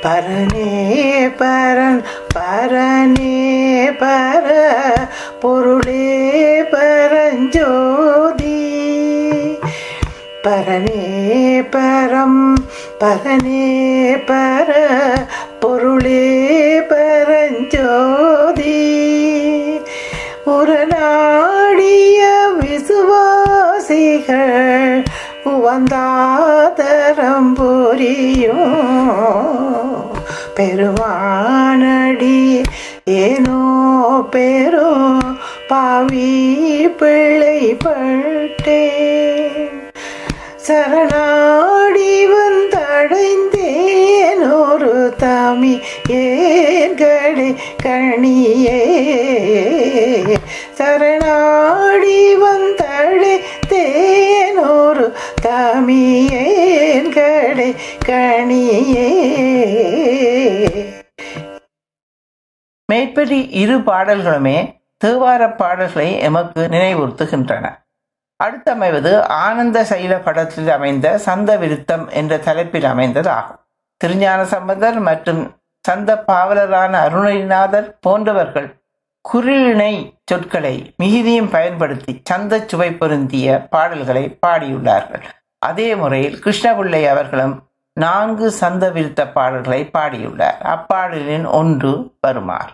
பரனே 0.03 0.69
பரன் 1.39 2.05
பரனே 2.35 3.39
பர 4.01 4.49
பொருளே 5.41 6.63
பரஞ்சோதி. 6.63 8.49
பரனே 10.43 10.99
பரம் 11.73 12.60
பரனே 13.01 13.69
பர 14.27 14.69
பொருளே 15.61 16.25
பரஞ்சோதி. 16.91 18.77
உரநாடிய 20.47 22.21
விசுவாசிகள் 22.61 24.39
உவந்தாதரம் 25.45 27.55
புரியும் 27.55 28.77
பெருமானடி 30.57 32.39
ஏனோ 33.21 33.61
பெரோ 34.33 34.89
பாவி 35.69 36.33
பிள்ளை 36.99 37.61
பட்டே 37.85 38.83
சரணா 40.67 41.25
ஒரு 44.43 45.15
தாமி 45.19 45.81
ஏன்களே 46.09 47.57
கணியே 47.83 48.81
சரணாடி 50.79 52.35
வந்தடைந்தேன் 52.43 54.73
ஒரு 54.73 55.13
தாமி 55.43 56.29
ஏன்கடை 56.43 57.75
கணியே 58.07 59.09
மேற்படி 62.89 63.51
இரு 63.51 63.77
பாடல்களுமே 63.77 64.79
தேவார 65.05 65.57
பாடல்களை 65.57 66.19
எமக்கு 66.19 66.69
நினைவுறுத்துகின்றன. 66.71 67.89
அடுத்தமைவது 68.45 69.13
ஆனந்த 69.45 69.83
சைல 69.83 70.13
படத்தில் 70.25 70.71
அமைந்த 70.71 71.19
சந்த 71.19 71.57
விருத்தம் 71.57 72.05
என்ற 72.11 72.39
தலைப்பில் 72.39 72.89
அமைந்ததாகும். 72.93 73.61
திருஞான 73.97 74.45
சம்பந்தர் 74.45 74.99
மற்றும் 74.99 75.43
சந்த 75.89 76.25
பாவலரான 76.29 76.93
அருணகிரிநாதர் 77.07 77.89
போன்றவர்கள் 78.01 78.69
குறிலிணை 79.25 79.95
சொற்களை 80.25 80.95
மிகுதியும் 80.97 81.51
பயன்படுத்தி 81.51 82.13
சந்த 82.25 82.63
சுவை 82.67 82.91
பொருந்திய 82.93 83.67
பாடல்களை 83.71 84.39
பாடியுள்ளார்கள். 84.47 85.25
அதே 85.59 85.89
முறையில் 85.95 86.39
கிருஷ்ணபிள்ளை 86.45 87.03
அவர்களும் 87.09 87.55
நான்கு 87.93 88.51
சந்த 88.51 88.91
விருத்த 88.91 89.33
பாடல்களை 89.33 89.91
பாடியுள்ளார். 89.99 90.61
அப்பாடலின் 90.75 91.47
ஒன்று 91.61 92.13
வருமாறு 92.21 92.73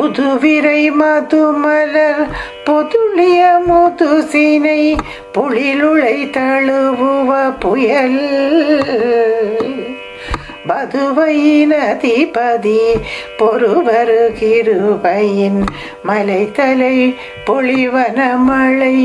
புதுவிரை 0.00 0.90
மதுமலர் 0.90 2.28
பொதுளிய 2.64 3.50
முதுசினை 3.68 4.96
புலிலுளை 5.34 6.30
தழுவுவ 6.30 7.58
புயல். 7.58 8.22
பதுவையினதிபதி 10.68 12.82
பொறுவருகிருபையின் 13.38 15.60
மலைத்தலை 16.08 17.16
பொழிவன 17.46 18.36
மழை. 18.36 18.98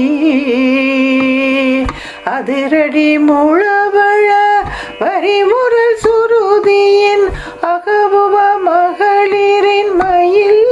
அதிரடி 2.34 3.10
முழவழ 3.20 4.30
வரிமுரல் 5.00 5.98
சுருதியின் 6.04 7.26
அகபுவ 7.74 8.36
மகளிரின் 8.68 9.94
மயில். 9.96 10.66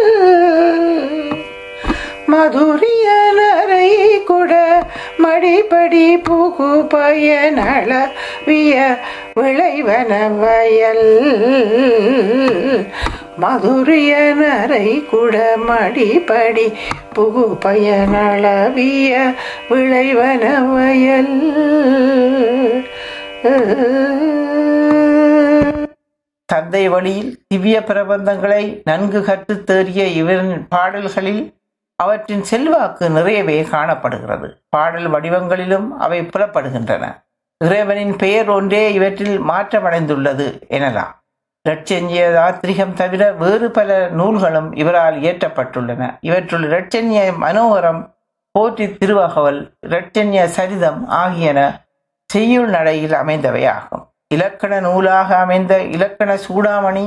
மதுரிய 2.32 3.08
நரை 3.40 3.92
குட 4.30 4.54
மடிப்படி 5.24 6.08
புகு 6.28 6.72
பயனளவிய 6.94 8.74
விளைவன 9.34 10.12
வயல். 10.42 11.08
மதுரிய 13.42 14.34
நரை 14.34 15.04
குட 15.12 15.40
மடிப்படி 15.68 16.74
புகு 17.16 17.58
பயனளவிய 17.66 19.34
விளைவன 19.70 20.74
வயல். 20.74 21.34
தந்தை 26.46 26.90
வழியில் 26.90 27.40
திவ்ய 27.48 27.84
பிரபந்தங்களை 27.88 28.82
நன்கு 28.84 29.24
கற்றுத் 29.24 29.66
தேறிய 29.66 30.04
இவரின் 30.04 30.68
பாடல்களில் 30.68 31.54
அவற்றின் 31.96 32.44
செல்வாக்கு 32.44 33.10
நிறையவே 33.10 33.62
காணப்படுகிறது. 33.62 34.58
பாடல் 34.70 35.12
வடிவங்களிலும் 35.12 35.90
அவை 36.00 36.22
புலப்படுகின்றன. 36.22 37.24
இறைவனின் 37.58 38.16
பெயர் 38.16 38.50
ஒன்றே 38.50 38.94
இவற்றில் 38.94 39.42
மாற்றமடைந்துள்ளது 39.42 40.62
எனலாம். 40.70 41.22
இரட்சஞ்சிய 41.66 42.24
தாத்ரிகம் 42.34 42.94
தவிர 42.94 43.24
வேறு 43.34 43.72
பல 43.72 43.90
நூல்களும் 44.10 44.70
இவரால் 44.74 45.18
இயற்றப்பட்டுள்ளன. 45.22 46.02
இவற்றுள் 46.20 46.66
இரட்சண்ய 46.68 47.20
மனோகரம் 47.42 48.02
போற்றி 48.56 48.86
திருவகவல் 48.94 49.62
இரட்சண்ய 49.88 50.40
சரிதம் 50.48 51.00
ஆகியன 51.08 51.60
செய்யுள் 52.30 52.70
நடையில் 52.70 53.14
அமைந்தவை 53.14 53.64
ஆகும் 53.68 54.04
இலக்கண 54.28 54.74
நூலாக 54.80 55.30
அமைந்த 55.38 55.74
இலக்கண 55.96 56.32
சூடாமணி 56.48 57.06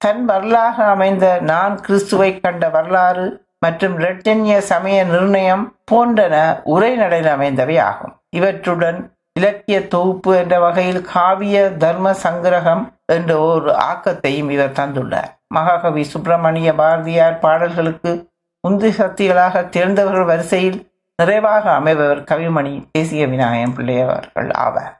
தன் 0.00 0.24
வரலாக 0.24 0.76
அமைந்த 0.84 1.26
நான் 1.42 1.74
கிறிஸ்துவை 1.80 2.30
கண்ட 2.38 2.68
வரலாறு 2.68 3.26
மற்றும் 3.58 3.94
இரட்டன்ய 3.98 4.56
சமய 4.70 5.04
நிர்ணயம் 5.04 5.64
போன்றன 5.90 6.34
உரைநடையில் 6.64 7.30
அமைந்தவை 7.30 7.76
ஆகும் 7.80 8.14
இவற்றுடன் 8.30 8.98
இலக்கிய 9.38 9.88
தொகுப்பு 9.88 10.36
என்ற 10.36 10.58
வகையில் 10.58 11.00
காவிய 11.14 11.70
தர்ம 11.76 12.12
சங்கிரகம் 12.22 12.84
என்ற 13.06 13.38
ஒரு 13.38 13.70
ஆக்கத்தையும் 13.72 14.50
இவர் 14.50 14.70
தந்துள்ளார். 14.70 15.30
மகாகவி 15.48 16.04
சுப்பிரமணிய 16.04 16.74
பாரதியார் 16.74 17.38
பாடல்களுக்கு 17.38 18.28
உந்து 18.60 18.90
சக்திகளாக 18.90 19.68
தேர்ந்தவர்கள் 19.68 20.24
வரிசையில் 20.24 20.78
நிறைவாக 21.22 21.70
அமைபவர் 21.70 22.22
கவிமணி 22.30 22.84
தேசிய 22.92 23.26
விநாயகம் 23.26 23.74
பிள்ளையவர்கள் 23.74 24.48
ஆவார். 24.48 24.94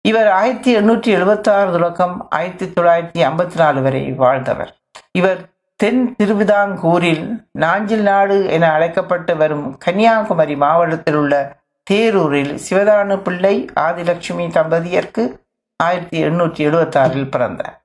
இவர் 0.00 0.28
ஆயிரத்தி 0.28 0.76
எண்ணூற்றி 0.76 1.10
எழுபத்தி 1.16 1.50
ஆறு 1.50 1.70
தொடக்கம் 1.72 2.26
ஆயிரத்தி 2.30 2.66
தொள்ளாயிரத்தி 2.66 3.20
ஐம்பத்தி 3.30 3.56
நாலு 3.56 3.82
வரை 3.82 4.10
வாழ்ந்தவர். 4.10 4.72
இவர் 5.12 5.40
தென் 5.76 6.14
திருவிதாங்கூரில் 6.18 7.42
நாஞ்சில் 7.52 8.02
நாடு 8.02 8.46
என 8.46 8.72
அழைக்கப்பட்டு 8.72 9.36
வரும் 9.36 9.78
கன்னியாகுமரி 9.78 10.56
மாவட்டத்தில் 10.56 11.14
உள்ள 11.14 11.34
தேரூரில் 11.90 12.58
சிவதானு 12.68 13.16
பிள்ளை 13.16 13.66
ஆதிலட்சுமி 13.80 14.46
தம்பதியருக்கு 14.56 15.40
ஆயிரத்தி 15.76 16.24
எண்ணூற்றி 16.24 16.62
எழுபத்தாறில் 16.68 17.30
பிறந்தார் 17.30 17.84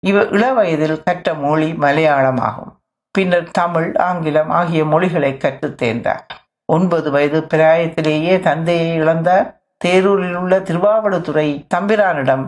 இவர் 0.00 0.30
இளவயதில் 0.32 1.02
கற்ற 1.02 1.34
மொழி 1.34 1.74
மலையாளம் 1.74 2.38
ஆகும் 2.38 2.80
பின்னர் 3.10 3.50
தமிழ் 3.50 3.96
ஆங்கிலம் 3.96 4.50
ஆகிய 4.50 4.84
மொழிகளை 4.84 5.36
கற்றுத் 5.36 5.82
தேர்ந்தார். 5.82 6.24
ஒன்பது 6.64 7.10
வயது 7.10 7.40
பிராயத்திலேயே 7.40 8.40
தந்தையை 8.40 8.94
இழந்த 8.94 9.58
தேரூரில் 9.84 10.34
உள்ள 10.34 10.58
திருவாவடுதுறை 10.58 11.66
தம்பிரானிடம் 11.74 12.44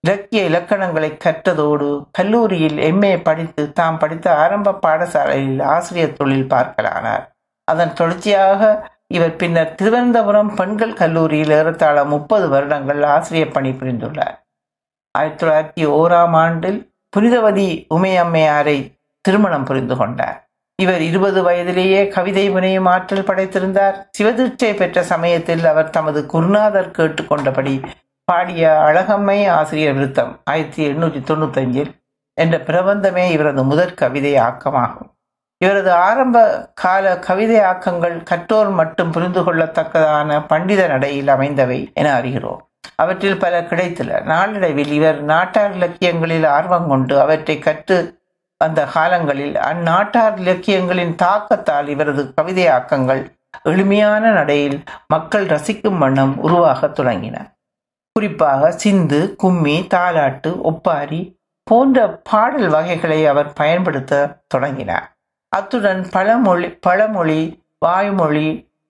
இலக்கிய 0.00 0.48
இலக்கணங்களை 0.48 1.10
கற்றதோடு 1.24 2.08
கல்லூரியில் 2.12 2.78
எம்ஏ 2.78 3.22
படித்து 3.22 3.72
தாம் 3.72 3.98
படித்த 3.98 4.36
ஆரம்ப 4.36 4.78
பாடசாலையில் 4.86 5.62
ஆசிரியர் 5.62 6.12
தொழில் 6.12 6.50
பார்க்கலானார். 6.50 7.24
அதன் 7.64 7.92
தொடர்ச்சியாக 7.92 8.91
இவர் 9.16 9.34
பின்னர் 9.40 9.74
திருவனந்தபுரம் 9.78 10.52
பெண்கள் 10.54 10.94
கல்லூரியில் 11.00 11.50
ஏறத்தாழ 11.50 12.04
முப்பது 12.12 12.46
வருடங்கள் 12.48 13.02
ஆசிரியர் 13.14 13.54
பணி 13.56 13.70
புரிந்துள்ளார். 13.70 14.36
ஆயிரத்தி 15.18 15.40
தொள்ளாயிரத்தி 15.42 15.84
ஓராம் 15.98 16.36
ஆண்டில் 16.44 16.78
புனிதவதி 17.16 17.68
உமையம்மையாரை 17.96 18.78
திருமணம் 19.24 19.64
புரிந்து 19.64 19.96
கொண்டார். 19.96 20.38
இவர் 20.82 21.02
இருபது 21.08 21.40
வயதிலேயே 21.42 22.00
கவிதை 22.08 22.44
வினையும் 22.50 22.88
ஆற்றல் 22.94 23.28
படைத்திருந்தார். 23.28 23.98
சிவதீட்சை 24.18 24.72
பெற்ற 24.76 25.02
சமயத்தில் 25.12 25.64
அவர் 25.64 25.94
தமது 25.96 26.22
குருநாதர் 26.26 26.94
கேட்டுக்கொண்டபடி 26.98 27.74
பாடிய 28.28 28.64
அழகம்மை 28.88 29.38
ஆசிரியர் 29.58 29.96
விருத்தம் 29.98 30.32
ஆயிரத்தி 30.44 30.82
எண்ணூற்றி 30.88 31.22
தொண்ணூத்தஞ்சில் 31.30 31.92
என்ற 32.38 32.56
பிரபந்தமே 32.68 33.24
இவரது 33.30 33.64
முதற் 33.64 33.98
கவிதை 34.02 34.34
ஆக்கமாகும். 34.48 35.11
இவரது 35.62 35.92
ஆரம்ப 35.92 36.68
கால 36.74 37.18
கவிதை 37.18 37.56
ஆக்கங்கள் 37.56 38.22
கற்றோர் 38.22 38.70
மட்டும் 38.70 39.10
புரிந்து 39.10 39.40
கொள்ளத்தக்கதான 39.42 40.46
பண்டித 40.46 40.86
நடையில் 40.86 41.28
அமைந்தவை 41.28 41.90
என 41.94 42.20
அறிகிறோம். 42.20 42.56
அவற்றில் 42.94 43.38
பல 43.38 43.60
கிடைத்தன. 43.60 44.22
நாளடைவில் 44.22 44.92
இவர் 44.92 45.22
நாட்டார் 45.22 45.72
இலக்கியங்களில் 45.72 46.44
ஆர்வம் 46.44 46.88
கொண்டு 46.88 47.20
அவற்றை 47.20 47.58
கற்று 47.58 48.18
வந்த 48.58 48.84
காலங்களில் 48.84 49.54
அந்நாட்டார் 49.54 50.38
இலக்கியங்களின் 50.38 51.14
தாக்கத்தால் 51.14 51.88
இவரது 51.88 52.34
கவிதை 52.34 52.66
ஆக்கங்கள் 52.66 53.32
எளிமையான 53.62 54.30
நடையில் 54.30 54.82
மக்கள் 55.08 55.46
ரசிக்கும் 55.46 55.98
வண்ணம் 55.98 56.38
உருவாகத் 56.38 57.00
தொடங்கின. 57.00 57.36
குறிப்பாக 58.12 58.70
சிந்து 58.70 59.36
கும்மி 59.36 59.86
தாலாட்டு 59.94 60.60
ஒப்பாரி 60.60 61.40
போன்ற 61.62 62.20
பாடல் 62.30 62.68
வகைகளை 62.68 63.26
அவர் 63.26 63.52
பயன்படுத்த 63.52 64.36
தொடங்கினார். 64.48 65.11
அத்துடன் 65.52 66.02
பழமொழி 66.10 66.68
பழமொழி 66.86 67.40
வாய்மொழி 67.78 68.48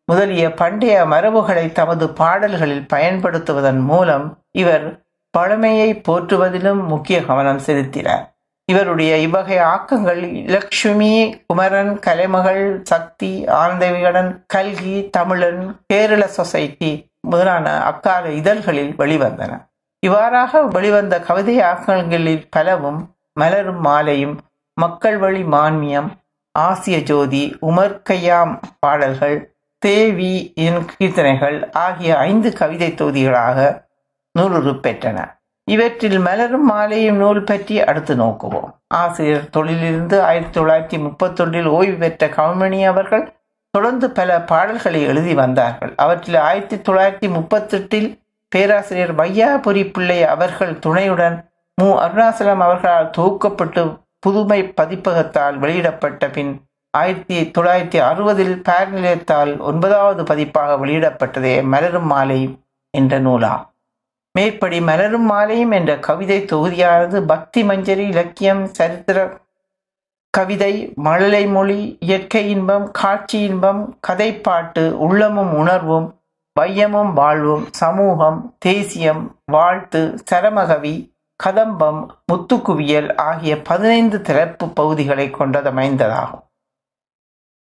முதலிய 0.08 0.44
பண்டைய 0.54 0.94
மரபுகளை 1.06 1.72
தமது 1.72 2.08
பாடல்களில் 2.10 2.86
பயன்படுத்துவதன் 2.92 3.80
மூலம் 3.80 4.26
இவர் 4.52 4.86
பழமையை 5.34 5.88
போற்றுவதிலும் 6.08 6.82
முக்கிய 6.86 7.18
கவனம் 7.24 7.58
செலுத்தினார். 7.58 8.24
இவருடைய 8.68 9.12
இவ்வகை 9.16 9.58
ஆக்கங்கள் 9.58 10.22
லட்சுமி 10.44 11.12
குமரன் 11.46 11.98
கலைமகள் 11.98 12.64
சக்தி 12.82 13.46
ஆனந்த 13.46 13.90
விகடன் 13.90 14.44
கல்கி 14.46 15.08
தமிழன் 15.10 15.62
கேரள 15.86 16.22
சொசைட்டி 16.26 16.92
முதலான 17.20 17.66
அக்கால 17.82 18.24
இதழ்களில் 18.30 18.94
வெளிவந்தன. 18.98 19.52
இவ்வாறாக 19.98 20.62
வெளிவந்த 20.62 21.20
கவிதை 21.20 21.56
ஆக்கங்களில் 21.62 22.46
பலவும் 22.50 23.00
மலரும் 23.40 23.80
மாலையும் 23.80 24.36
மக்கள் 24.76 25.18
வழி 25.18 25.42
மான்மியம் 25.42 26.10
ஆசிய 26.52 27.02
ஜோதி 27.02 27.56
உமர் 27.62 28.60
பாடல்கள் 28.78 29.54
தேவி 29.78 30.52
என் 30.56 30.86
கீர்த்தனைகள் 30.98 31.72
ஆகிய 31.72 32.18
ஐந்து 32.18 32.52
கவிதை 32.52 32.90
தொகுதிகளாக 32.90 33.84
நூலுரு 34.38 34.74
பெற்றன. 34.82 35.40
இவற்றில் 35.64 36.18
மலரும் 36.18 36.64
மாலையும் 36.64 37.16
நூல் 37.16 37.44
பற்றி 37.44 37.84
அடுத்து 37.84 38.16
நோக்குவோம். 38.16 38.70
ஆசிரியர் 38.88 39.48
தொழிலிருந்து 39.50 40.22
ஆயிரத்தி 40.22 40.60
தொள்ளாயிரத்தி 40.60 41.00
முப்பத்தொன்றில் 41.00 41.64
ஓய்வு 41.64 41.96
பெற்ற 41.96 42.26
கவுமணி 42.26 42.84
அவர்கள் 42.84 43.36
தொடர்ந்து 43.70 44.10
பல 44.10 44.40
பாடல்களை 44.40 45.02
எழுதி 45.02 45.34
வந்தார்கள். 45.34 45.92
அவற்றில் 45.96 46.36
ஆயிரத்தி 46.36 46.76
தொள்ளாயிரத்தி 46.76 47.30
முப்பத்தெட்டில் 47.30 48.20
பேராசிரியர் 48.48 49.14
வையாபுரி 49.14 49.92
பிள்ளை 49.92 50.24
அவர்கள் 50.24 50.78
துணையுடன் 50.78 51.50
மு. 51.74 51.98
அருணாசலம் 51.98 52.58
அவர்களால் 52.58 53.10
தொகுக்கப்பட்டு 53.18 54.00
புதுமை 54.22 54.72
பதிப்பகத்தால் 54.80 55.58
வெளியிடப்பட்ட 55.58 56.28
பின் 56.28 56.52
ஆயிரத்தி 56.90 57.50
தொள்ளாயிரத்தி 57.58 57.98
அறுபதில் 58.00 58.56
பேர் 58.62 58.90
நிலையத்தால் 58.94 59.58
ஒன்பதாவது 59.60 60.22
பதிப்பாக 60.24 60.86
வெளியிடப்பட்டதே 60.86 61.62
மலரும் 61.62 62.06
மாலை 62.06 62.40
என்ற 62.90 63.18
நூலா. 63.18 63.52
மேற்படி 64.34 64.80
மலரும் 64.80 65.26
மாலையும் 65.30 65.70
என்ற 65.70 65.98
கவிதை 65.98 66.38
தொகுதியானது 66.52 67.20
பக்தி 67.20 67.62
மஞ்சரி 67.62 68.04
இலக்கியம் 68.08 68.64
சரித்திர 68.64 69.40
கவிதை 70.30 70.92
மழலை 70.94 71.46
மொழி 71.46 71.96
இயற்கை 72.00 72.48
இன்பம் 72.48 72.90
காட்சி 72.90 73.38
இன்பம் 73.42 73.98
கதைப்பாட்டு 74.08 74.90
உள்ளமும் 75.06 75.52
உணர்வும் 75.52 76.06
வையமும் 76.60 77.12
வாழ்வும் 77.12 77.64
சமூகம் 77.70 78.54
தேசியம் 78.58 79.36
வாழ்த்து 79.44 80.02
சரமகவி 80.30 80.94
கதம்பம் 81.46 82.00
முத்துக்குவியல் 82.32 83.16
ஆகிய 83.16 83.62
பதினைந்து 83.62 84.20
தலைப்பு 84.20 84.68
பகுதிகளை 84.68 85.30
கொண்டதமைந்ததாகும் 85.30 86.44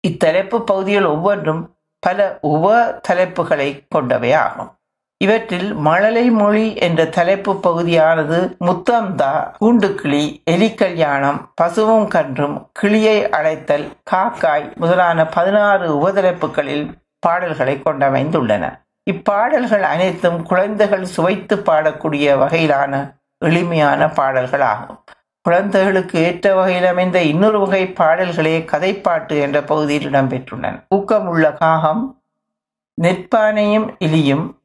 இத்தலைப்பு 0.07 0.57
பகுதிகள் 0.61 1.05
ஒவ்வொன்றும் 1.05 1.61
பல 1.99 2.39
உப 2.41 2.65
தலைப்புகளை 3.07 3.69
கொண்டவை 3.89 4.33
ஆகும் 4.33 4.69
இவற்றில் 5.17 5.73
மழலை 5.73 6.31
மொழி 6.31 6.75
என்ற 6.75 7.05
தலைப்பு 7.05 7.53
பகுதியானது 7.55 8.37
முத்தம்தா 8.59 9.31
கூண்டுக்கிளி 9.59 10.23
எலிக்கல்யாணம் 10.51 11.39
பசுவும் 11.55 12.07
கன்றும் 12.07 12.69
கிளியை 12.71 13.29
அழைத்தல் 13.29 13.85
காக்காய் 14.11 14.75
முதலான 14.75 15.25
பதினாறு 15.25 15.87
உபதலைப்புகளில் 15.97 16.85
பாடல்களை 17.19 17.81
கொண்டமைந்துள்ளன. 17.85 18.65
இப்பாடல்கள் 19.11 19.81
அனைத்தும் 19.81 20.43
குழந்தைகள் 20.43 21.05
சுவைத்து 21.05 21.55
பாடக்கூடிய 21.55 22.37
வகையிலான 22.37 22.93
எளிமையான 23.45 24.09
பாடல்கள் 24.09 24.61
ஆகும் 24.61 25.03
குழந்தைகளுக்கு 25.41 26.19
ஏற்ற 26.19 26.55
வகையில் 26.55 26.85
அமைந்த 26.85 27.21
இன்னொரு 27.21 27.59
வகை 27.59 27.91
பாடல்களே 27.91 28.59
கதைப்பாட்டு 28.59 29.39
என்ற 29.39 29.63
பகுதியில் 29.63 30.11
இடம்பெற்றுள்ளன. 30.11 30.85
ஊக்கமுள்ள 30.95 31.53
காகம் 31.53 32.21
நெற்பானையும் 33.01 33.87
எலியும் 33.99 34.57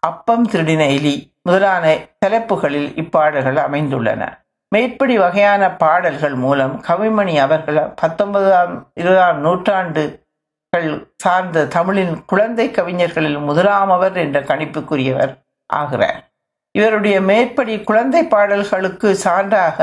அப்பம் 0.00 0.48
திருடின 0.50 0.86
எலி 0.94 1.32
முதலான 1.42 1.98
தலைப்புகளில் 2.18 2.88
இப்பாடல்கள் 2.94 3.56
அமைந்துள்ளன. 3.56 4.22
மேற்படி 4.68 5.18
வகையான 5.18 5.70
பாடல்கள் 5.76 6.34
மூலம் 6.34 6.82
கவிமணி 6.88 7.34
அவர்கள் 7.38 7.80
பத்தொன்பதாம் 8.02 8.90
இருபதாம் 8.94 9.40
நூற்றாண்டுகள் 9.40 11.12
சார்ந்த 11.16 11.66
தமிழின் 11.66 12.24
குழந்தை 12.24 12.70
கவிஞர்களில் 12.70 13.38
முதலாமவர் 13.48 14.16
என்ற 14.16 14.40
கணிப்புக்குரியவர் 14.42 15.34
ஆகிறார். 15.66 16.33
இவருடைய 16.74 17.16
மேற்படி 17.20 17.74
குழந்தை 17.82 18.22
பாடல்களுக்கு 18.26 19.10
சான்றாக 19.24 19.78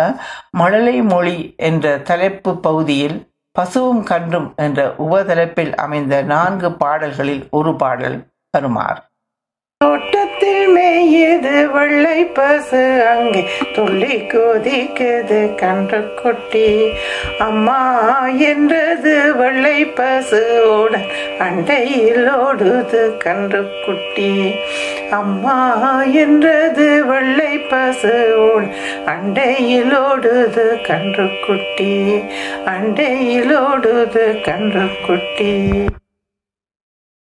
மழலை 0.51 0.95
மொழி 1.04 1.38
என்ற 1.62 1.93
தலைப்பு 2.01 2.54
பகுதியில் 2.60 3.17
பசுவும் 3.56 4.04
கன்றும் 4.04 4.49
என்ற 4.58 4.82
உபதலைப்பில் 4.99 5.73
அமைந்த 5.77 6.17
நான்கு 6.25 6.69
பாடல்களில் 6.77 7.43
ஒரு 7.51 7.71
பாடல் 7.75 8.17
வருமாறு 8.54 9.01
தோட்டத்தில் 10.41 10.69
மேயுது 10.75 11.71
வெள்ளை 11.71 12.25
பசு. 12.25 12.84
அங்கே 13.10 13.43
துள்ளி 13.75 14.15
கொதிக்குது 14.32 15.56
கன்று 15.56 15.99
குட்டி. 16.21 16.67
அம்மா 17.39 17.82
என்றது 18.27 19.36
வெள்ளை 19.36 19.86
பசுவுடன் 19.86 21.08
அண்டையில் 21.39 22.30
ஓடுது 22.45 23.17
கன்று 23.17 23.62
குட்டி. 23.86 24.32
அம்மா 25.12 25.58
என்றது 26.04 27.06
வெள்ளை 27.06 27.54
பசுவுடன் 27.71 28.73
அண்டையில் 29.06 29.95
ஓடுது 30.10 30.67
கன்று 30.88 31.30
குட்டி. 31.47 31.93
அண்டையில் 32.65 33.56
ஓடுது 33.69 34.25
கன்று 34.41 34.88
குட்டி. 35.08 35.56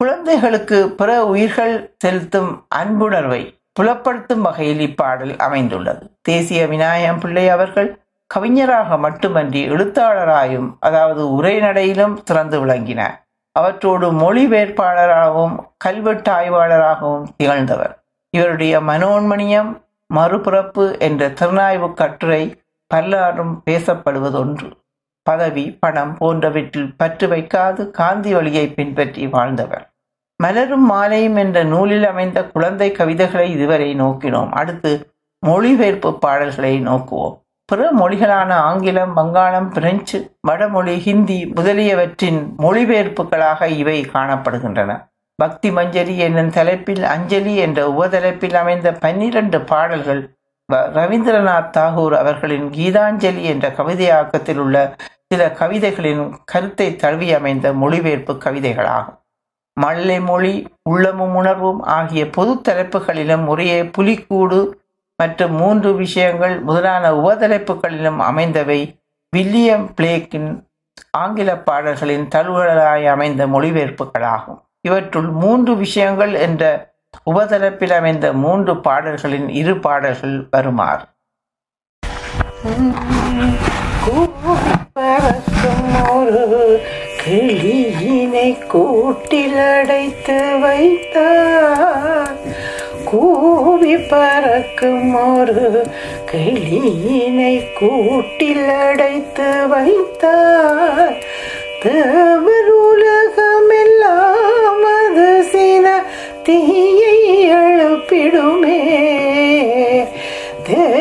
குழந்தைகளுக்கு 0.04 0.90
பிற 0.90 1.26
உயிர்கள் 1.26 1.96
செலுத்தும் 1.98 2.66
அன்புணர்வை 2.68 3.60
புலப்படுத்தும் 3.80 4.42
வகையில் 4.42 4.80
இப்பாடல் 4.80 5.36
அமைந்துள்ளது. 5.38 6.12
தேசிய 6.22 6.68
விநாயகம் 6.68 7.20
பிள்ளை 7.20 7.50
அவர்கள் 7.50 8.00
கவிஞராக 8.28 8.98
மட்டுமன்றி 8.98 9.70
எழுத்தாளராயும் 9.70 10.70
அதாவது 10.80 11.42
உரைநடையிலும் 11.42 12.16
சிறந்து 12.24 12.60
விளங்கினார். 12.60 13.28
அவற்றோடு 13.52 14.12
மொழிபெயர்ப்பாளராகவும் 14.12 15.56
கல்வெட்டு 15.78 16.32
ஆய்வாளராகவும் 16.32 17.28
திகழ்ந்தவர். 17.38 18.04
இவருடைய 18.30 18.80
மனோன்மணியம் 18.80 19.82
மறுபிறப்பு 20.16 21.00
என்ற 21.00 21.30
திறனாய்வு 21.30 21.94
கட்டுரை 21.94 22.62
பல்லாரும் 22.94 23.56
பேசப்படுவதொன்று. 23.66 24.70
பதவி 25.24 25.78
பணம் 25.80 26.18
போன்றவற்றில் 26.18 26.96
பற்று 26.98 27.28
வைக்காது 27.28 27.92
காந்தி 27.92 28.34
வழியை 28.34 28.68
பின்பற்றி 28.68 29.28
வாழ்ந்தவர். 29.28 29.89
மலரும் 30.44 30.86
மாலையும் 30.86 31.36
என்ற 31.36 31.64
நூலில் 31.64 32.06
அமைந்த 32.08 32.44
குழந்தை 32.44 32.92
கவிதைகளை 32.92 33.52
இதுவரை 33.52 34.02
நோக்கினோம். 34.02 34.50
அடுத்து 34.50 34.92
மொழிபெயர்ப்பு 35.40 36.20
பாடல்களை 36.20 36.82
நோக்குவோம். 36.88 37.36
பிற 37.66 37.90
மொழிகளான 37.98 38.52
ஆங்கிலம் 38.70 39.14
வங்காளம் 39.14 39.70
பிரெஞ்சு 39.70 40.20
வடமொழி 40.42 40.96
ஹிந்தி 41.00 41.46
முதலியவற்றின் 41.46 42.40
மொழிபெயர்ப்புகளாக 42.58 43.68
இவை 43.82 43.98
காணப்படுகின்றன. 44.14 44.92
பக்தி 45.36 45.70
மஞ்சரி 45.72 46.16
என்னும் 46.18 46.50
தலைப்பில் 46.50 47.04
அஞ்சலி 47.04 47.56
என்ற 47.56 47.88
உபதலைப்பில் 48.00 48.54
அமைந்த 48.54 48.92
பன்னிரண்டு 48.92 49.62
பாடல்கள் 49.62 50.24
ரவீந்திரநாத் 50.74 51.72
தாகூர் 51.78 52.16
அவர்களின் 52.24 52.68
கீதாஞ்சலி 52.70 53.42
என்ற 53.42 53.68
கவிதையாக்கத்தில் 53.78 54.58
உள்ள 54.58 54.96
சில 55.28 55.52
கவிதைகளின் 55.52 56.24
கருத்தை 56.46 56.96
தழுவி 56.96 57.34
அமைந்த 57.34 57.74
மொழிபெயர்ப்பு 57.74 58.34
கவிதைகளாகும். 58.46 59.18
மல்லை 59.84 60.20
மொழி 60.30 60.54
உள்ளமும் 60.90 61.36
உணர்வும் 61.36 61.82
ஆகிய 61.98 62.22
பொது 62.38 62.54
தலைப்புகளிலும் 62.68 63.46
முறையே 63.50 63.80
புலிக்கூடு 63.98 64.60
மற்றும் 65.20 65.54
மூன்று 65.62 65.90
விஷயங்கள் 66.04 66.56
முதலான 66.60 67.12
உபதலைப்புகளிலும் 67.22 68.20
அமைந்தவை. 68.30 68.80
வில்லியம் 69.36 69.86
பிளேக்கின் 69.98 70.50
ஆங்கில 71.12 71.50
பாடல்களின் 71.68 72.28
தழுவலாய் 72.36 73.06
அமைந்த 73.16 73.48
மொழிபெயர்ப்புகளாகும். 73.48 74.60
இவற்றுள் 74.82 75.30
மூன்று 75.44 75.74
விஷயங்கள் 75.78 76.34
என்ற 76.48 76.64
உபதரப்பில் 77.32 77.96
அமைந்த 78.00 78.26
மூன்று 78.44 78.74
பாடல்களின் 78.88 79.48
இரு 79.62 79.76
பாடல்கள் 79.80 80.38
வருமாறு. 80.52 81.06
பறக்கும் 84.94 85.86
ஒரு 86.14 86.42
கிளியினை 87.30 88.68
கூட்டில் 88.68 89.58
அடைத்து 89.58 90.38
வைத்தார். 90.62 92.36
கூவி 93.06 93.98
பறக்கும் 93.98 95.38
ஒரு 95.38 95.88
கிளியினை 96.32 97.64
கூட்டில் 97.80 98.70
அடைத்து 98.70 99.68
வைத்தார். 99.68 101.18
தேவர் 101.84 102.72
உலகமெல்லாம் 102.90 104.84
அது 104.98 105.44
சின 105.44 106.04
தீயை 106.44 107.54
எழுப்பிடுமே 107.54 108.82
தே 110.68 110.99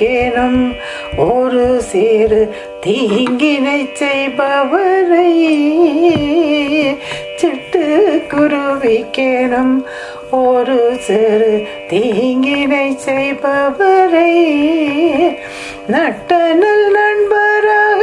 கேனும் 0.00 0.76
ஒரு 1.16 1.80
சிறு 1.80 2.54
தீங்கினை 2.86 3.88
செய்பவரை. 3.94 5.30
சிட்டு 7.36 7.86
குருவிக்கேனும் 8.28 9.84
ஒரு 10.30 10.96
சிறு 11.00 11.66
தீங்கினை 11.88 12.96
செய்பவரை. 13.06 14.34
நட்டனல் 15.92 16.86
நண்பராக 16.92 18.02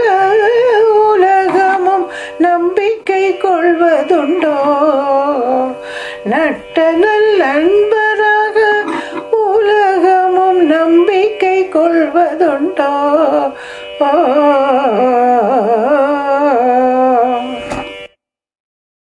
உலகமும் 0.93 2.07
நம்பிக்கை 2.37 3.37
கொள்வதுண்டோ. 3.37 4.57
நட்டனல் 6.29 7.29
நண்பராக 7.37 8.83
உலகமும் 9.31 10.65
நம்பிக்கை 10.65 11.34
கொள்வதுண்டோ 11.63 12.91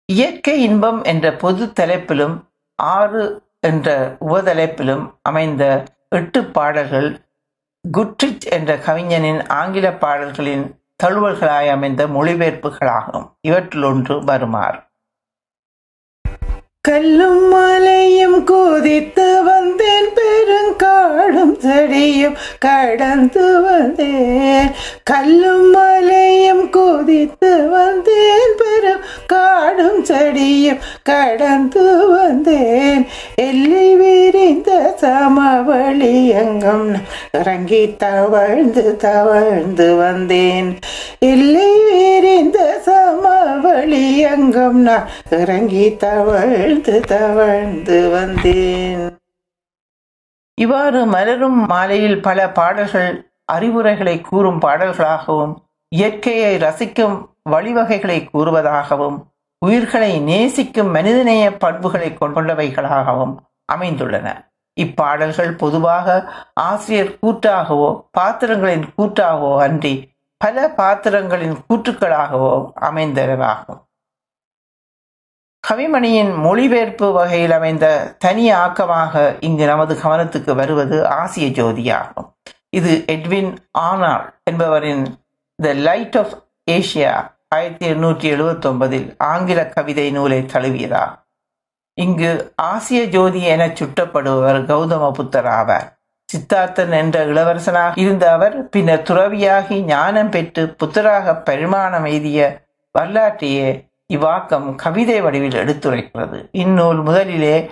இயற்கை 0.06 0.62
இன்பம் 0.62 1.04
என்ற 1.04 1.34
பொது 1.34 1.66
தலைப்பிலும் 1.66 2.36
ஆறு 2.76 3.44
என்ற 3.60 4.18
உபதலைப்பிலும் 4.28 5.06
அமைந்த 5.22 5.84
எட்டு 6.10 6.44
பாடல்கள் 6.44 7.10
குட்ரிச் 7.98 8.46
என்ற 8.50 8.78
கவிஞனின் 8.78 9.48
ஆங்கில 9.48 9.94
பாடல்களின் 9.94 10.66
தழுவல்களாய் 11.04 11.70
அமைந்த 11.70 12.08
மொழிபெயர்ப்புகளாகும். 12.08 13.28
இவற்றில் 13.42 13.84
ஒன்று 13.84 14.24
வருமாறு. 14.24 14.80
கல்லும் 16.88 17.50
மலையும் 17.50 18.44
குதித்து 18.44 19.44
வந்தேன் 19.44 20.08
பெருங்காடும் 20.16 21.54
செடியும் 21.60 22.38
கடந்து 22.60 23.62
வந்தேன். 23.62 24.72
கல்லும் 25.04 25.70
மலையும் 25.70 26.70
குதித்து 26.70 27.70
வந்தேன் 27.70 28.56
பெரும் 28.58 29.04
காடும் 29.26 30.06
செடியும் 30.06 30.80
கடந்து 31.04 32.08
வந்தேன். 32.08 33.06
எல்லை 33.36 33.96
விரிந்த 33.96 34.96
சமவழி 35.02 36.28
எங்கும் 36.28 36.96
இறங்கி 37.32 37.96
தவழ்ந்து 37.98 38.98
தவழ்ந்து 38.98 39.96
வந்தேன். 39.96 40.80
எல்லை 41.20 41.72
விரிந்த 41.90 42.82
சமவழி 42.86 44.18
எங்கும் 44.18 44.82
நான் 44.82 45.08
இறங்கி 45.30 45.96
தவழ் 45.96 46.71
தவழ்ந்து 46.72 47.00
தவழ்ந்து 47.02 48.10
வந்தேன். 48.10 49.18
இவ்வாறு 50.54 51.06
மலரும் 51.06 51.66
மாலையில் 51.66 52.22
பல 52.22 52.50
பாடல்கள் 52.50 53.32
அறிவுரைகளை 53.46 54.22
கூறும் 54.22 54.62
பாடல்களாகவும் 54.62 55.54
இயற்கையை 55.88 56.58
ரசிக்கும் 56.58 57.16
வழிவகைகளை 57.50 58.18
கூறுவதாகவும் 58.34 59.18
உயிர்களை 59.66 60.20
நேசிக்கும் 60.20 60.92
மனிதநேய 60.92 61.58
பண்புகளை 61.58 62.10
கொண்டவைகளாகவும் 62.20 63.36
அமைந்துள்ளன. 63.74 64.28
இப்பாடல்கள் 64.82 65.58
பொதுவாக 65.58 66.34
ஆசிரியர் 66.54 67.18
கூற்றாகவோ 67.22 67.90
பாத்திரங்களின் 68.12 68.86
கூற்றாகவோ 68.98 69.58
அன்றி 69.58 70.14
பல 70.38 70.70
பாத்திரங்களின் 70.70 71.58
கூற்றுக்களாகவோ 71.70 72.54
அமைந்தனவாகும். 72.82 73.82
கவிமணியின் 75.70 76.36
மொழிபெயர்ப்பு 76.36 77.12
வகையில் 77.12 77.52
அமைந்த 77.52 78.16
தனி 78.18 78.54
ஆக்கமாக 78.54 79.36
இங்கு 79.40 79.66
நமது 79.66 79.94
கவனத்துக்கு 80.04 80.56
வருவது 80.56 81.08
ஆசிய 81.08 81.64
ஜோதியாகும். 81.64 82.30
இது 82.70 83.04
எட்வின் 83.08 83.52
ஆனார் 83.72 84.42
என்பவரின் 84.44 85.04
த 85.56 85.74
லைட் 85.74 86.18
ஆஃப் 86.18 86.34
ஏசியா 86.72 87.14
ஆயிரத்தி 87.48 87.86
எண்ணூற்றி 87.94 88.28
எழுபத்தி 88.36 88.68
ஒன்பதில் 88.72 89.08
ஆங்கில 89.18 89.66
கவிதை 89.68 90.12
நூலை 90.12 90.40
தழுவியதாகும். 90.54 91.20
இங்கு 91.94 92.54
ஆசிய 92.56 93.06
ஜோதி 93.06 93.42
என 93.44 93.68
சுட்டப்படுபவர் 93.68 94.60
கௌதம 94.66 95.12
புத்தர் 95.12 95.46
ஆவார். 95.46 95.88
சித்தார்த்தன் 96.30 96.94
என்ற 97.02 97.26
இளவரசனாக 97.26 97.98
இருந்த 97.98 98.32
அவர் 98.32 98.70
பின்னர் 98.70 99.08
துறவியாகி 99.10 99.78
ஞானம் 99.86 100.30
பெற்று 100.30 100.64
புத்தராக 100.70 101.36
பரிமாணம் 101.36 102.06
எய்திய 102.06 102.42
வரலாற்றையே 103.00 103.70
இவ்வாக்கம் 104.12 104.76
கவிதை 104.76 105.22
வடிவில் 105.22 105.60
எடுத்துரைக்கிறது. 105.64 106.40
இந்நூல் 106.52 107.02
முதலிலே 107.04 107.72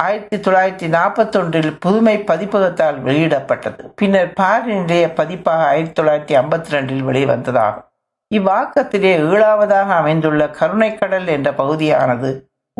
ஆயிரத்தி 0.00 0.36
தொள்ளாயிரத்தி 0.36 0.88
நாற்பத்தி 0.94 1.36
ஒன்றில் 1.36 1.78
புதுமை 1.78 2.16
பதிப்பகத்தால் 2.18 2.98
வெளியிடப்பட்டது. 3.02 3.84
பின்னர் 3.96 4.32
பாரி 4.32 4.74
நிலைய 4.74 5.12
பதிப்பாக 5.12 5.66
ஆயிரத்தி 5.66 6.02
தொள்ளாயிரத்தி 6.02 6.38
ஐம்பத்தி 6.38 6.70
ரெண்டில் 6.70 7.06
வெளிவந்ததாகும். 7.10 7.88
இவ்வாக்கத்திலே 8.34 9.12
ஏழாவதாக 9.18 9.88
அமைந்துள்ள 10.02 10.46
கருணைக்கடல் 10.60 11.26
என்ற 11.26 11.52
பகுதியானது 11.52 12.30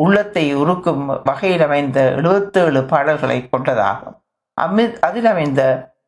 உள்ளத்தை 0.01 0.45
உருக்கும் 0.55 1.05
வகையில் 1.23 1.61
அமைந்த 1.61 2.13
எழுபத்தேழு 2.17 2.83
பாடல்களை 2.83 3.49
கொண்டதாகும். 3.51 4.17
அமித் 4.61 4.99
அதில் 4.99 5.25
அமைந்த 5.25 5.61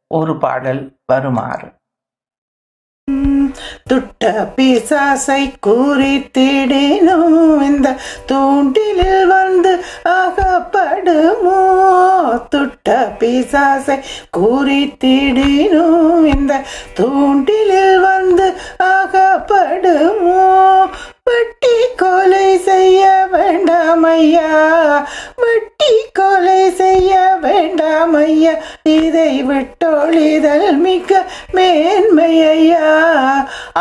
ஒரு 0.07 0.37
பாடல் 0.37 0.97
வருமாறு. 1.05 1.67
துட்ட 3.87 4.53
பிசாசை 4.55 5.53
கூறி 5.59 6.29
தேடினும் 6.37 7.61
இந்த 7.61 7.95
தூண்டிலில் 8.27 9.27
வந்து 9.27 9.83
அகப்படுமோ? 10.03 11.59
துட்ட 12.49 13.15
பிசாசை 13.19 13.99
கூறி 14.31 14.93
தேடினும் 14.99 16.25
இந்த 16.25 16.61
தூண்டிலில் 16.95 17.99
வந்து 17.99 18.53
அகப்படுமோ? 18.79 20.41
வட்டி 21.27 21.75
கொலை 21.99 22.47
செய்ய 22.65 23.01
வேண்டாம் 23.33 24.05
ஐயா 24.09 24.47
வட்டி 25.41 25.91
கொலை 26.17 26.63
செய்ய 26.79 27.11
வேண்டாம் 27.43 28.15
ஐயா 28.21 28.53
இதை 28.95 29.29
விட்டொழிதல் 29.49 30.67
மிக்க 30.81 31.11
மேன்மை 31.55 32.27
ஐயா 32.49 32.89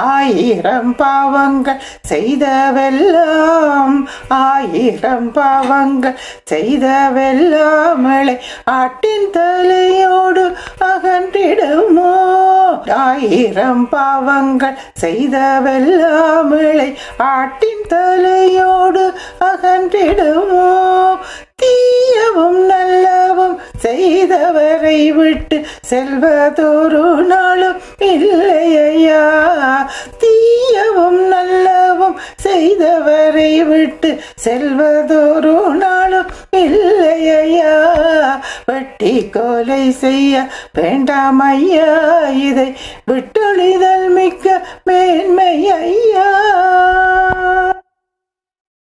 ஆயிரம் 0.04 0.92
பாவங்கள் 1.02 1.80
செய்தவெல்லாம் 2.12 3.98
ஆயிரம் 4.42 5.30
பாவங்கள் 5.32 6.18
செய்தவெல்லாமலை 6.52 8.36
ஆட்டின் 8.76 9.30
தலையோடு 9.32 10.44
அகன்றிடுமோ? 10.92 12.12
ஆயிரம் 13.02 13.84
பாவங்கள் 13.92 14.78
செய்தவெல்லாமலை 15.02 16.88
ஆ 17.26 17.31
ஆட்டின் 17.36 17.84
தலையோடு 17.92 19.04
அகன்றிடுவோம். 19.50 21.18
தீயவும் 21.62 22.60
நல்லவும் 22.70 23.56
செய்தவரை 23.84 24.98
விட்டு 25.16 25.56
செல்வதொரு 25.90 27.02
நாளும் 27.30 27.78
இல்லையா 28.10 29.22
தீயவும் 30.22 31.20
நல்லவும் 31.32 32.16
செய்தவரை 32.44 33.52
விட்டு 33.70 34.10
செல்வதொரு 34.44 35.54
நாளும் 35.82 36.30
இல்லையா 36.62 37.74
வெட்டி 38.66 39.14
கொலை 39.30 39.84
செய்ய 40.02 40.34
வேண்டாம் 40.74 41.42
ஐயா 41.46 41.90
இதை 42.48 42.68
விட்டொழிதல் 43.10 44.08
மிக்க 44.14 44.46
மேன்மை 44.86 45.52
ஐயா 45.80 46.28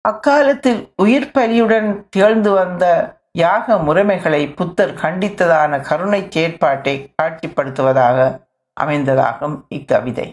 அக்காலத்தில் 0.10 0.82
உயிர் 0.96 1.32
பலியுடன் 1.36 1.88
திகழ்ந்து 2.10 2.52
வந்த 2.52 2.86
யாக 3.32 3.76
முறைமைகளை 3.88 4.42
புத்தர் 4.56 4.94
கண்டித்ததான 5.02 5.80
கருணை 5.82 6.20
செயற்பாட்டை 6.30 6.96
காட்சிப்படுத்துவதாக 7.16 8.18
அமைந்ததாகும் 8.78 9.56
இக்கவிதை. 9.78 10.28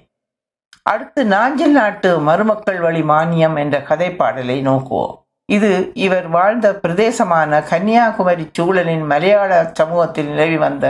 அடுத்து 0.83 1.23
நாஞ்சில் 1.25 1.75
நாட்டு 1.79 2.11
மருமக்கள் 2.19 2.81
வழி 2.81 3.03
மானியம் 3.13 3.57
என்ற 3.57 3.79
கதைப்பாடலை 3.91 4.59
நோக்குவோம். 4.69 5.17
இது 5.49 5.73
இவர் 6.07 6.29
வாழ்ந்த 6.29 6.69
பிரதேசமான 6.83 7.63
கன்னியாகுமரி 7.71 8.47
சூழலின் 8.59 9.05
மலையாள 9.07 9.53
சமூகத்தில் 9.75 10.31
நிலவி 10.33 10.57
வந்த 10.57 10.87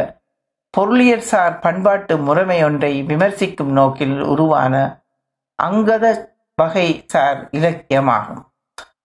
பொருளியற்சார் 0.74 1.56
பண்பாட்டு 1.60 2.16
முறைமை 2.18 2.60
ஒன்றை 2.64 2.94
விமர்சிக்கும் 3.02 3.74
நோக்கில் 3.80 4.20
உருவான 4.34 4.74
அங்கத 5.58 6.06
வகை 6.58 6.88
சார் 7.06 7.40
இலக்கியமாகும். 7.58 8.42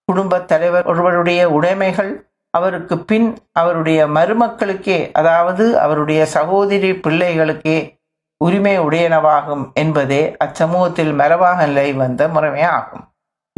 குடும்பத் 0.08 0.48
தலைவர் 0.48 0.84
ஒருவருடைய 0.84 1.50
உடைமைகள் 1.50 2.26
அவருக்கு 2.50 2.98
பின் 2.98 3.36
அவருடைய 3.52 4.06
மருமக்களுக்கே 4.06 5.10
அதாவது 5.12 5.78
அவருடைய 5.78 6.26
சகோதரி 6.26 6.92
பிள்ளைகளுக்கே 6.92 7.96
உரிமை 8.36 8.78
உடையனவாகும் 8.80 9.72
என்பதே 9.72 10.36
அச்சமூகத்தில் 10.44 11.12
மரபாக 11.14 11.66
நிலை 11.66 11.92
வந்த 11.92 12.28
முறைமையாகும் 12.28 13.04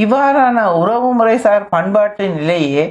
இவ்வாறான 0.02 0.58
உறவு 0.72 1.08
முறைசார் 1.18 1.68
பண்பாட்டு 1.68 2.28
நிலையே 2.28 2.84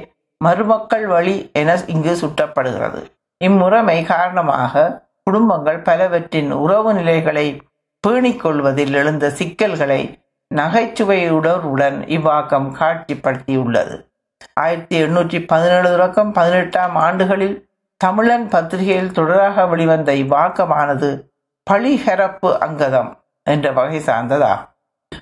மருமக்கள் 0.44 1.06
வழி 1.06 1.50
என 1.52 1.78
இங்கு 1.86 2.12
சுட்டப்படுகிறது. 2.12 3.00
இம்முறைமை 3.44 4.04
காரணமாக 4.04 5.02
குடும்பங்கள் 5.24 5.80
பலவற்றின் 5.80 6.50
உறவு 6.52 6.94
நிலைகளை 6.94 7.60
பேணிக் 8.00 8.40
கொள்வதில் 8.40 8.94
எழுந்த 8.94 9.30
சிக்கல்களை 9.30 10.18
நகைச்சுவையுடன் 10.54 11.98
இவ்வாக்கம் 12.16 12.68
காட்சிப்படுத்தியுள்ளது. 12.80 14.06
ஆயிரத்தி 14.54 15.02
எண்ணூற்றி 15.02 15.46
பதினேழு 15.46 15.90
தொடக்கம் 15.90 16.32
பதினெட்டாம் 16.32 16.96
ஆண்டுகளில் 16.96 17.68
தமிழன் 17.96 18.48
பத்திரிகையில் 18.48 19.10
தொடராக 19.10 19.68
வெளிவந்த 19.68 20.12
இவ்வாக்கமானது 20.12 21.28
பழிஹரப்பு 21.70 22.50
அங்கதம் 22.66 23.10
என்ற 23.42 23.72
வகை 23.72 23.98
சார்ந்ததாகும். 23.98 24.68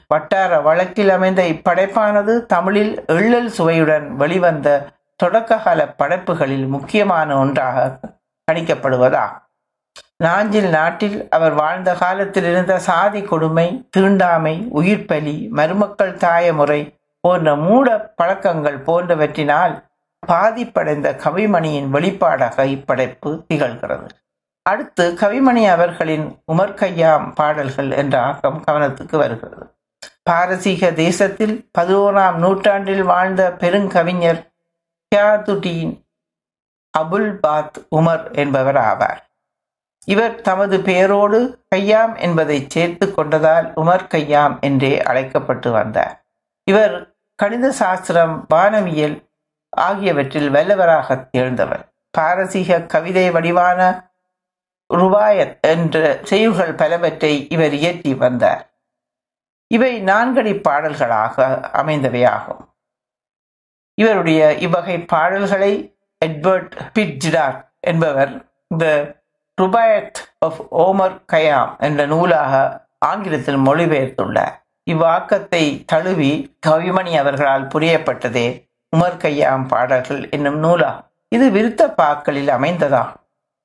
வட்டார 0.08 0.60
வழக்கில் 0.60 1.10
அமைந்த 1.10 1.42
இப்படைப்பானது 1.42 2.46
தமிழில் 2.46 3.04
எள்ளல் 3.06 3.48
சுவையுடன் 3.48 4.16
வெளிவந்த 4.16 4.86
தொடக்ககால 5.24 5.94
படைப்புகளில் 5.96 6.66
முக்கியமான 6.66 7.38
ஒன்றாக 7.38 7.98
கணிக்கப்படுவதாகும். 8.52 9.47
நாஞ்சில் 10.24 10.68
நாட்டில் 10.68 11.28
அவர் 11.28 11.52
வாழ்ந்த 11.52 11.94
காலத்தில் 11.94 12.44
இருந்த 12.44 12.78
சாதி 12.78 13.22
கொடுமை 13.22 13.88
தீண்டாமை 13.90 14.68
உயிர்ப்பலி 14.74 15.48
மருமக்கள் 15.50 16.16
தாயமுறை 16.16 16.80
போன்ற 17.20 17.54
மூட 17.56 18.12
பழக்கங்கள் 18.16 18.78
போன்றவற்றினால் 18.78 19.74
பாதிப்படைந்த 20.26 21.12
கவிமணியின் 21.24 21.86
வெளிப்பாடாக 21.92 22.64
இப்படைப்பு 22.64 23.44
திகழ்கிறது. 23.48 24.08
அடுத்து 24.62 25.04
கவிமணி 25.20 25.62
அவர்களின் 25.70 26.42
உமர்கையாம் 26.52 27.34
பாடல்கள் 27.34 27.90
என்ற 27.90 28.22
ஆக்கம் 28.22 28.64
கவனத்துக்கு 28.66 29.16
வருகிறது. 29.16 29.76
பாரசீக 30.22 30.92
தேசத்தில் 30.92 31.70
பதினோராம் 31.78 32.34
நூற்றாண்டில் 32.34 33.02
வாழ்ந்த 33.02 33.56
பெருங்கவிஞர் 33.60 34.42
கியாதுடீன் 35.12 35.94
அபுல் 36.98 37.32
பாத் 37.32 37.86
உமர் 37.96 38.26
என்பவர் 38.32 38.76
ஆவார். 38.76 39.26
இவர் 40.08 40.40
தமது 40.40 40.76
பெயரோடு 40.80 41.38
கையாம் 41.74 42.14
என்பதை 42.18 42.58
சேர்த்து 42.68 43.06
கொண்டதால் 43.06 43.66
உமர் 43.76 44.06
கையாம் 44.14 44.54
என்றே 44.60 45.02
அழைக்கப்பட்டு 45.02 45.70
வந்தார். 45.70 46.14
இவர் 46.70 46.94
கணித 47.34 47.66
சாஸ்திரம் 47.70 48.34
வானவியல் 48.54 49.16
ஆகியவற்றில் 49.76 50.50
வல்லவராக 50.50 51.16
திகழ்ந்தவர். 51.30 51.84
பாரசீக 52.10 52.80
கவிதை 52.82 53.30
வடிவான 53.30 53.80
ருபாயத் 54.94 55.60
என்ற 55.60 56.20
செய்யுள்கள் 56.30 56.74
பலவற்றை 56.76 57.32
இவர் 57.50 57.72
இயற்றி 57.72 58.14
வந்தார். 58.14 58.62
இவை 59.74 59.92
நான்கடி 60.02 60.54
பாடல்களாக 60.60 61.46
அமைந்தவையாகும். 61.72 62.62
இவருடைய 63.98 64.54
இவ்வகை 64.56 64.96
பாடல்களை 65.04 65.72
எட்வர்ட் 66.24 66.74
பிட்ஜிடார் 66.94 67.58
என்பவர் 67.80 68.32
இந்த 68.68 68.86
ருபாயத் 69.58 70.18
ஆஃப் 70.38 70.76
ஓமர் 70.78 71.20
கயாம் 71.32 71.78
என்ற 71.78 72.06
நூலாக 72.06 72.86
ஆங்கிலத்தில் 72.98 73.56
மொழிபெயர்த்துள்ளார். 73.56 74.54
இவ்வாக்கத்தை 74.90 75.82
தழுவி 75.86 76.56
கவிமணி 76.66 77.16
அவர்களால் 77.16 77.66
புரியப்பட்டதே 77.66 78.66
உமர் 78.96 79.18
கையாம் 79.18 79.68
பாடல்கள் 79.68 80.28
என்னும் 80.30 80.62
நூலாகும். 80.64 81.06
இது 81.28 81.50
விருத்த 81.50 81.94
பாக்களில் 81.94 82.48
அமைந்ததாகும். 82.48 83.24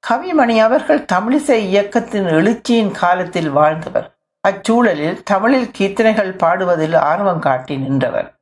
கவிமணி 0.09 0.57
அவர்கள் 0.59 1.05
தமிழிசை 1.13 1.57
இயக்கத்தின் 1.71 2.25
எழுச்சியின் 2.25 2.91
காலத்தில் 2.91 3.49
வாழ்ந்தவர். 3.49 4.15
அச்சூழலில் 4.47 5.21
தமிழில் 5.23 5.71
கீர்த்தனைகள் 5.77 6.37
பாடுவதில் 6.37 6.95
ஆர்வம் 6.95 7.39
காட்டி 7.39 7.77
நின்றவர். 7.77 8.33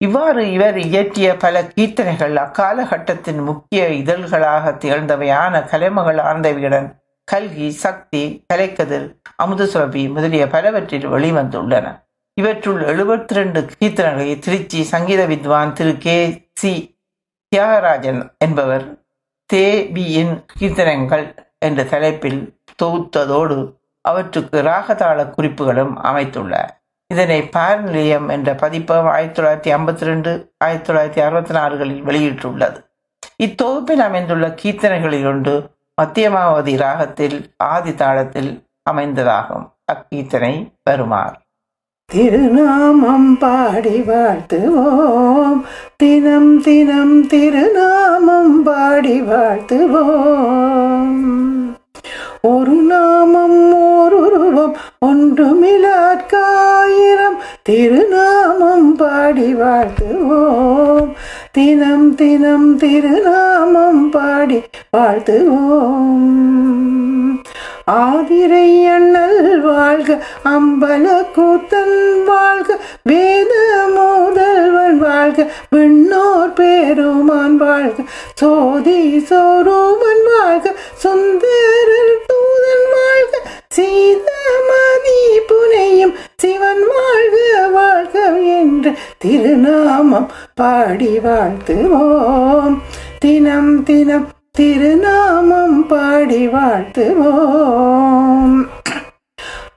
இவ்வாறு 0.00 0.52
இவர் 0.52 0.76
இயற்றிய 0.78 1.36
பல 1.36 1.62
கீர்த்தனைகள் 1.62 2.34
அக்காலகட்டத்தின் 2.34 3.42
முக்கிய 3.44 3.88
இதழ்களாக 3.88 4.70
திகழ்ந்தவையான 4.70 5.68
கலைமகள் 5.68 6.18
ஆர்ந்தவியுடன் 6.18 6.86
கல்கி 7.24 7.70
சக்தி 7.70 8.44
கலைக்கதிர் 8.54 9.06
அமுதசுரபி 9.42 10.08
முதலிய 10.08 10.46
பலவற்றில் 10.46 11.08
வெளிவந்துள்ளன. 11.08 11.86
இவற்றுள் 12.34 12.80
எழுபத்தி 12.84 13.34
ரெண்டு 13.34 13.66
கீர்த்தனைகளை 13.80 14.38
திருச்சி 14.38 14.82
சங்கீத 14.82 15.26
வித்வான் 15.26 15.72
திரு. 15.72 15.96
கே. 15.98 16.16
சி. 16.54 17.00
தியாகராஜன் 17.56 18.22
என்பவர் 18.38 18.86
தேவியின் 19.46 20.44
கீர்த்தனங்கள் 20.60 21.26
என்ற 21.58 21.84
தலைப்பில் 21.84 22.40
தொகுத்ததோடு 22.82 23.74
அவற்றுக்கு 24.00 24.62
ராகதாள 24.62 25.30
குறிப்புகளும் 25.30 25.94
அமைத்துள்ளார். 26.02 26.72
இதனை 27.14 27.42
பார் 27.42 27.82
நிலையம் 27.82 28.28
என்ற 28.28 28.54
பதிப்பகம் 28.54 29.06
ஆயிரத்தி 29.06 29.42
தொள்ளாயிரத்தி 29.42 29.74
ஐம்பத்தி 29.74 30.04
ரெண்டு 30.10 30.52
ஆயிரத்தி 30.58 30.92
தொள்ளாயிரத்தி 30.92 31.24
அறுபத்தி 31.24 31.52
நாறுகளில் 31.52 32.02
வெளியிட்டுள்ளது. 32.02 32.78
இத்தொகுப்பில் 33.42 34.02
அமைந்துள்ள 34.08 34.54
கீர்த்தனைகளில் 34.62 35.26
ஒன்று 35.26 35.70
மத்தியமாவதி 36.02 36.76
ராகத்தில் 36.76 37.50
ஆதி 37.56 37.90
தாளத்தில் 37.90 38.50
அமைந்ததாகும். 38.90 39.66
அக்கீர்த்தனை 39.92 40.72
வருமாறு 40.84 41.38
திருநாமம் 42.12 43.38
பாடி 43.38 44.00
வாழ்த்துவோம். 44.00 45.60
தினம் 45.96 46.62
தினம் 46.62 47.26
திருநாமம் 47.26 48.62
பாடி 48.62 49.22
வாழ்த்துவோம். 49.22 50.46
ஒரு 52.42 52.70
நாமம் 52.70 53.74
ஓருருவம் 53.74 54.76
ஒன்றுமிலாட்காயிரம் 55.06 57.36
திருநாமம் 57.62 58.96
பாடி 58.96 59.54
வாழ்த்துவோம். 59.54 61.14
தினம் 61.52 62.14
தினம் 62.14 62.76
திருநாமம் 62.76 64.10
பாடி 64.10 64.62
வாழ்த்துவோம். 64.96 66.32
ஆதிரை 67.84 68.86
அண்ணல் 68.86 69.60
வாழ்க 69.60 70.18
அம்பல 70.44 71.22
கூத்தன் 71.36 72.24
வாழ்க 72.24 72.78
வேத 73.02 73.54
முதல்வன் 73.94 74.98
வாழ்க 74.98 75.46
விண்ணோர் 75.70 76.52
பேருமான் 76.52 77.56
வாழ்க 77.56 78.02
சோதி 78.34 79.24
சோருமன் 79.30 80.26
வாழ்க 80.26 80.74
சுந்தரர் 80.94 82.27
பாடி 90.58 91.18
வாழ்த்துவோம். 91.18 92.78
தினம் 93.18 93.82
தினம் 93.82 94.28
திருநாமம் 94.58 95.86
பாடி 95.86 96.48
வாழ்த்துவோம். 96.48 98.68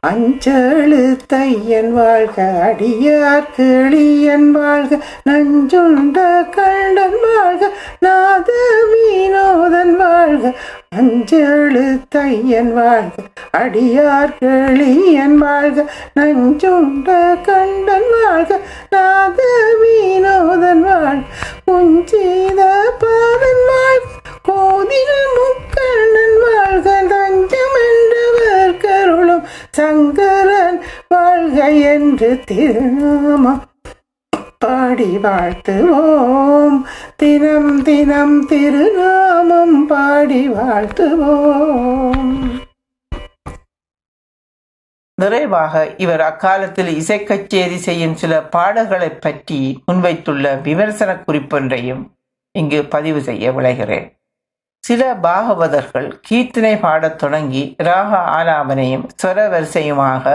அஞ்சழு 0.04 1.18
தையன் 1.34 1.92
வாழ்க 1.92 2.38
அடியார் 2.68 3.50
கிளியன் 3.58 4.48
வாழ்க 4.52 4.98
நஞ்சுண்ட 5.30 6.18
கண்டன் 6.50 7.18
வாழ்க 7.24 7.70
நாத 8.00 8.50
மீனோதன் 8.92 9.94
வாழ்க. 9.96 10.54
அஞ்சழு 10.96 11.86
தையன் 12.16 12.74
வாழ்க 12.74 13.16
அடியார் 13.58 14.34
கிளியன் 14.40 15.38
வாழ்க 15.38 15.86
நஞ்சுண்ட 16.20 17.10
கண்டன் 17.44 18.10
வாழ்க 18.12 18.60
நாத 18.90 19.40
மீனோதன் 19.84 20.84
வாழ்க. 20.84 21.24
குஞ்சீத 21.66 22.62
பாதன் 23.04 23.64
வாழ்க 23.70 24.10
கோதில் 24.44 25.18
முக்கண்ணன் 25.38 26.38
வாழ்க 26.46 26.90
தஞ்சமன் 27.12 28.01
சங்கரன் 29.72 30.82
வாழ்க 31.08 31.72
என்று 31.72 32.40
திருநாமம் 32.46 33.70
பாடி 34.60 35.18
வாழ்த்துவோம். 35.18 36.82
தினம் 37.16 37.82
தினம் 37.82 38.46
திருநாமம் 38.46 39.88
பாடி 39.88 40.50
வாழ்த்துவோம். 40.50 42.40
நிறைவாக 45.16 45.94
இவர் 45.98 46.22
அக்காலத்தில் 46.22 47.02
இசைக்கச்சேரி 47.02 47.76
செய்யும் 47.76 48.16
சில 48.16 48.44
பாடல்களைப் 48.44 49.22
பற்றி 49.22 49.84
முன்வைத்துள்ள 49.92 50.62
விமர்சன 50.62 51.24
குறிப்பொன்றையும் 51.28 52.10
இங்கு 52.52 52.86
பதிவு 52.86 53.22
செய்ய 53.22 53.52
விளைகிறேன். 53.52 54.21
சில 54.84 55.02
பாகவதர்கள் 55.16 56.08
கீர்த்தனை 56.28 56.80
பாடத் 56.80 57.18
தொடங்கி 57.18 57.64
ராக 57.78 58.12
ஆலாபனையும் 58.38 59.06
ஸ்வர 59.22 59.44
வரிசையுமாக 59.50 60.26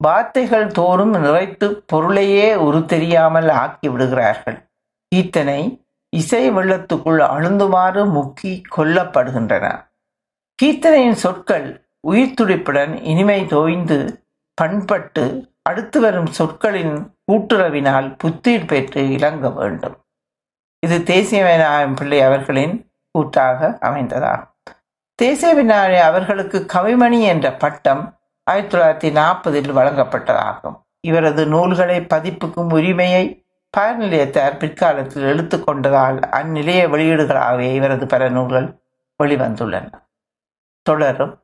வார்த்தைகள் 0.00 0.66
தோறும் 0.66 1.14
நிறைத்து 1.14 1.66
பொருளையே 1.86 2.48
உரு 2.54 2.84
தெரியாமல் 2.84 3.48
ஆக்கி 3.48 3.88
விடுகிறார்கள். 3.88 4.58
கீர்த்தனை 5.12 5.60
இசை 6.12 6.50
வெள்ளத்துக்குள் 6.50 7.20
அழுந்துமாறு 7.34 8.02
முக்கி 8.16 8.52
கொல்லப்படுகின்றன. 8.76 9.66
கீர்த்தனையின் 10.58 11.20
சொற்கள் 11.24 11.68
உயிர் 12.00 12.36
துடிப்புடன் 12.40 12.92
இனிமை 13.02 13.40
தோய்ந்து 13.46 13.98
பண்பட்டு 14.54 15.24
அடுத்து 15.62 16.00
வரும் 16.00 16.30
சொற்களின் 16.38 16.94
கூட்டுறவினால் 17.26 18.08
புத்துயிர் 18.16 18.66
பெற்று 18.66 19.02
இலங்க 19.10 19.48
வேண்டும். 19.50 19.96
இது 20.86 21.02
தேசிய 21.02 21.42
பிள்ளை 21.96 22.20
அவர்களின் 22.22 22.74
கூட்டாக 23.14 23.78
அமைந்ததாகும். 23.80 24.52
தேசிய 25.14 25.54
விநாயக 25.54 26.04
அவர்களுக்கு 26.04 26.66
கவிமணி 26.72 27.22
என்ற 27.22 27.52
பட்டம் 27.52 28.18
ஆயிரத்தி 28.44 28.78
தொள்ளாயிரத்தி 28.78 29.12
நாற்பதில் 29.12 29.76
வழங்கப்பட்டதாகும். 29.76 30.82
இவரது 31.00 31.46
நூல்களை 31.46 32.00
பதிப்புக்கும் 32.00 32.72
உரிமையை 32.72 33.46
பயர் 33.70 33.98
நிலையத்தார் 33.98 34.58
பிற்காலத்தில் 34.58 35.22
எடுத்துக்கொண்டதால் 35.22 36.20
அந்நிலைய 36.20 36.88
வெளியீடுகளாகவே 36.88 37.74
இவரது 37.74 38.06
பல 38.06 38.28
நூல்கள் 38.28 38.78
வெளிவந்துள்ளன. 39.22 39.92
தொடரும். 40.82 41.42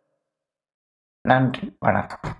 நன்றி. 1.23 1.77
வணக்கம். 1.79 2.40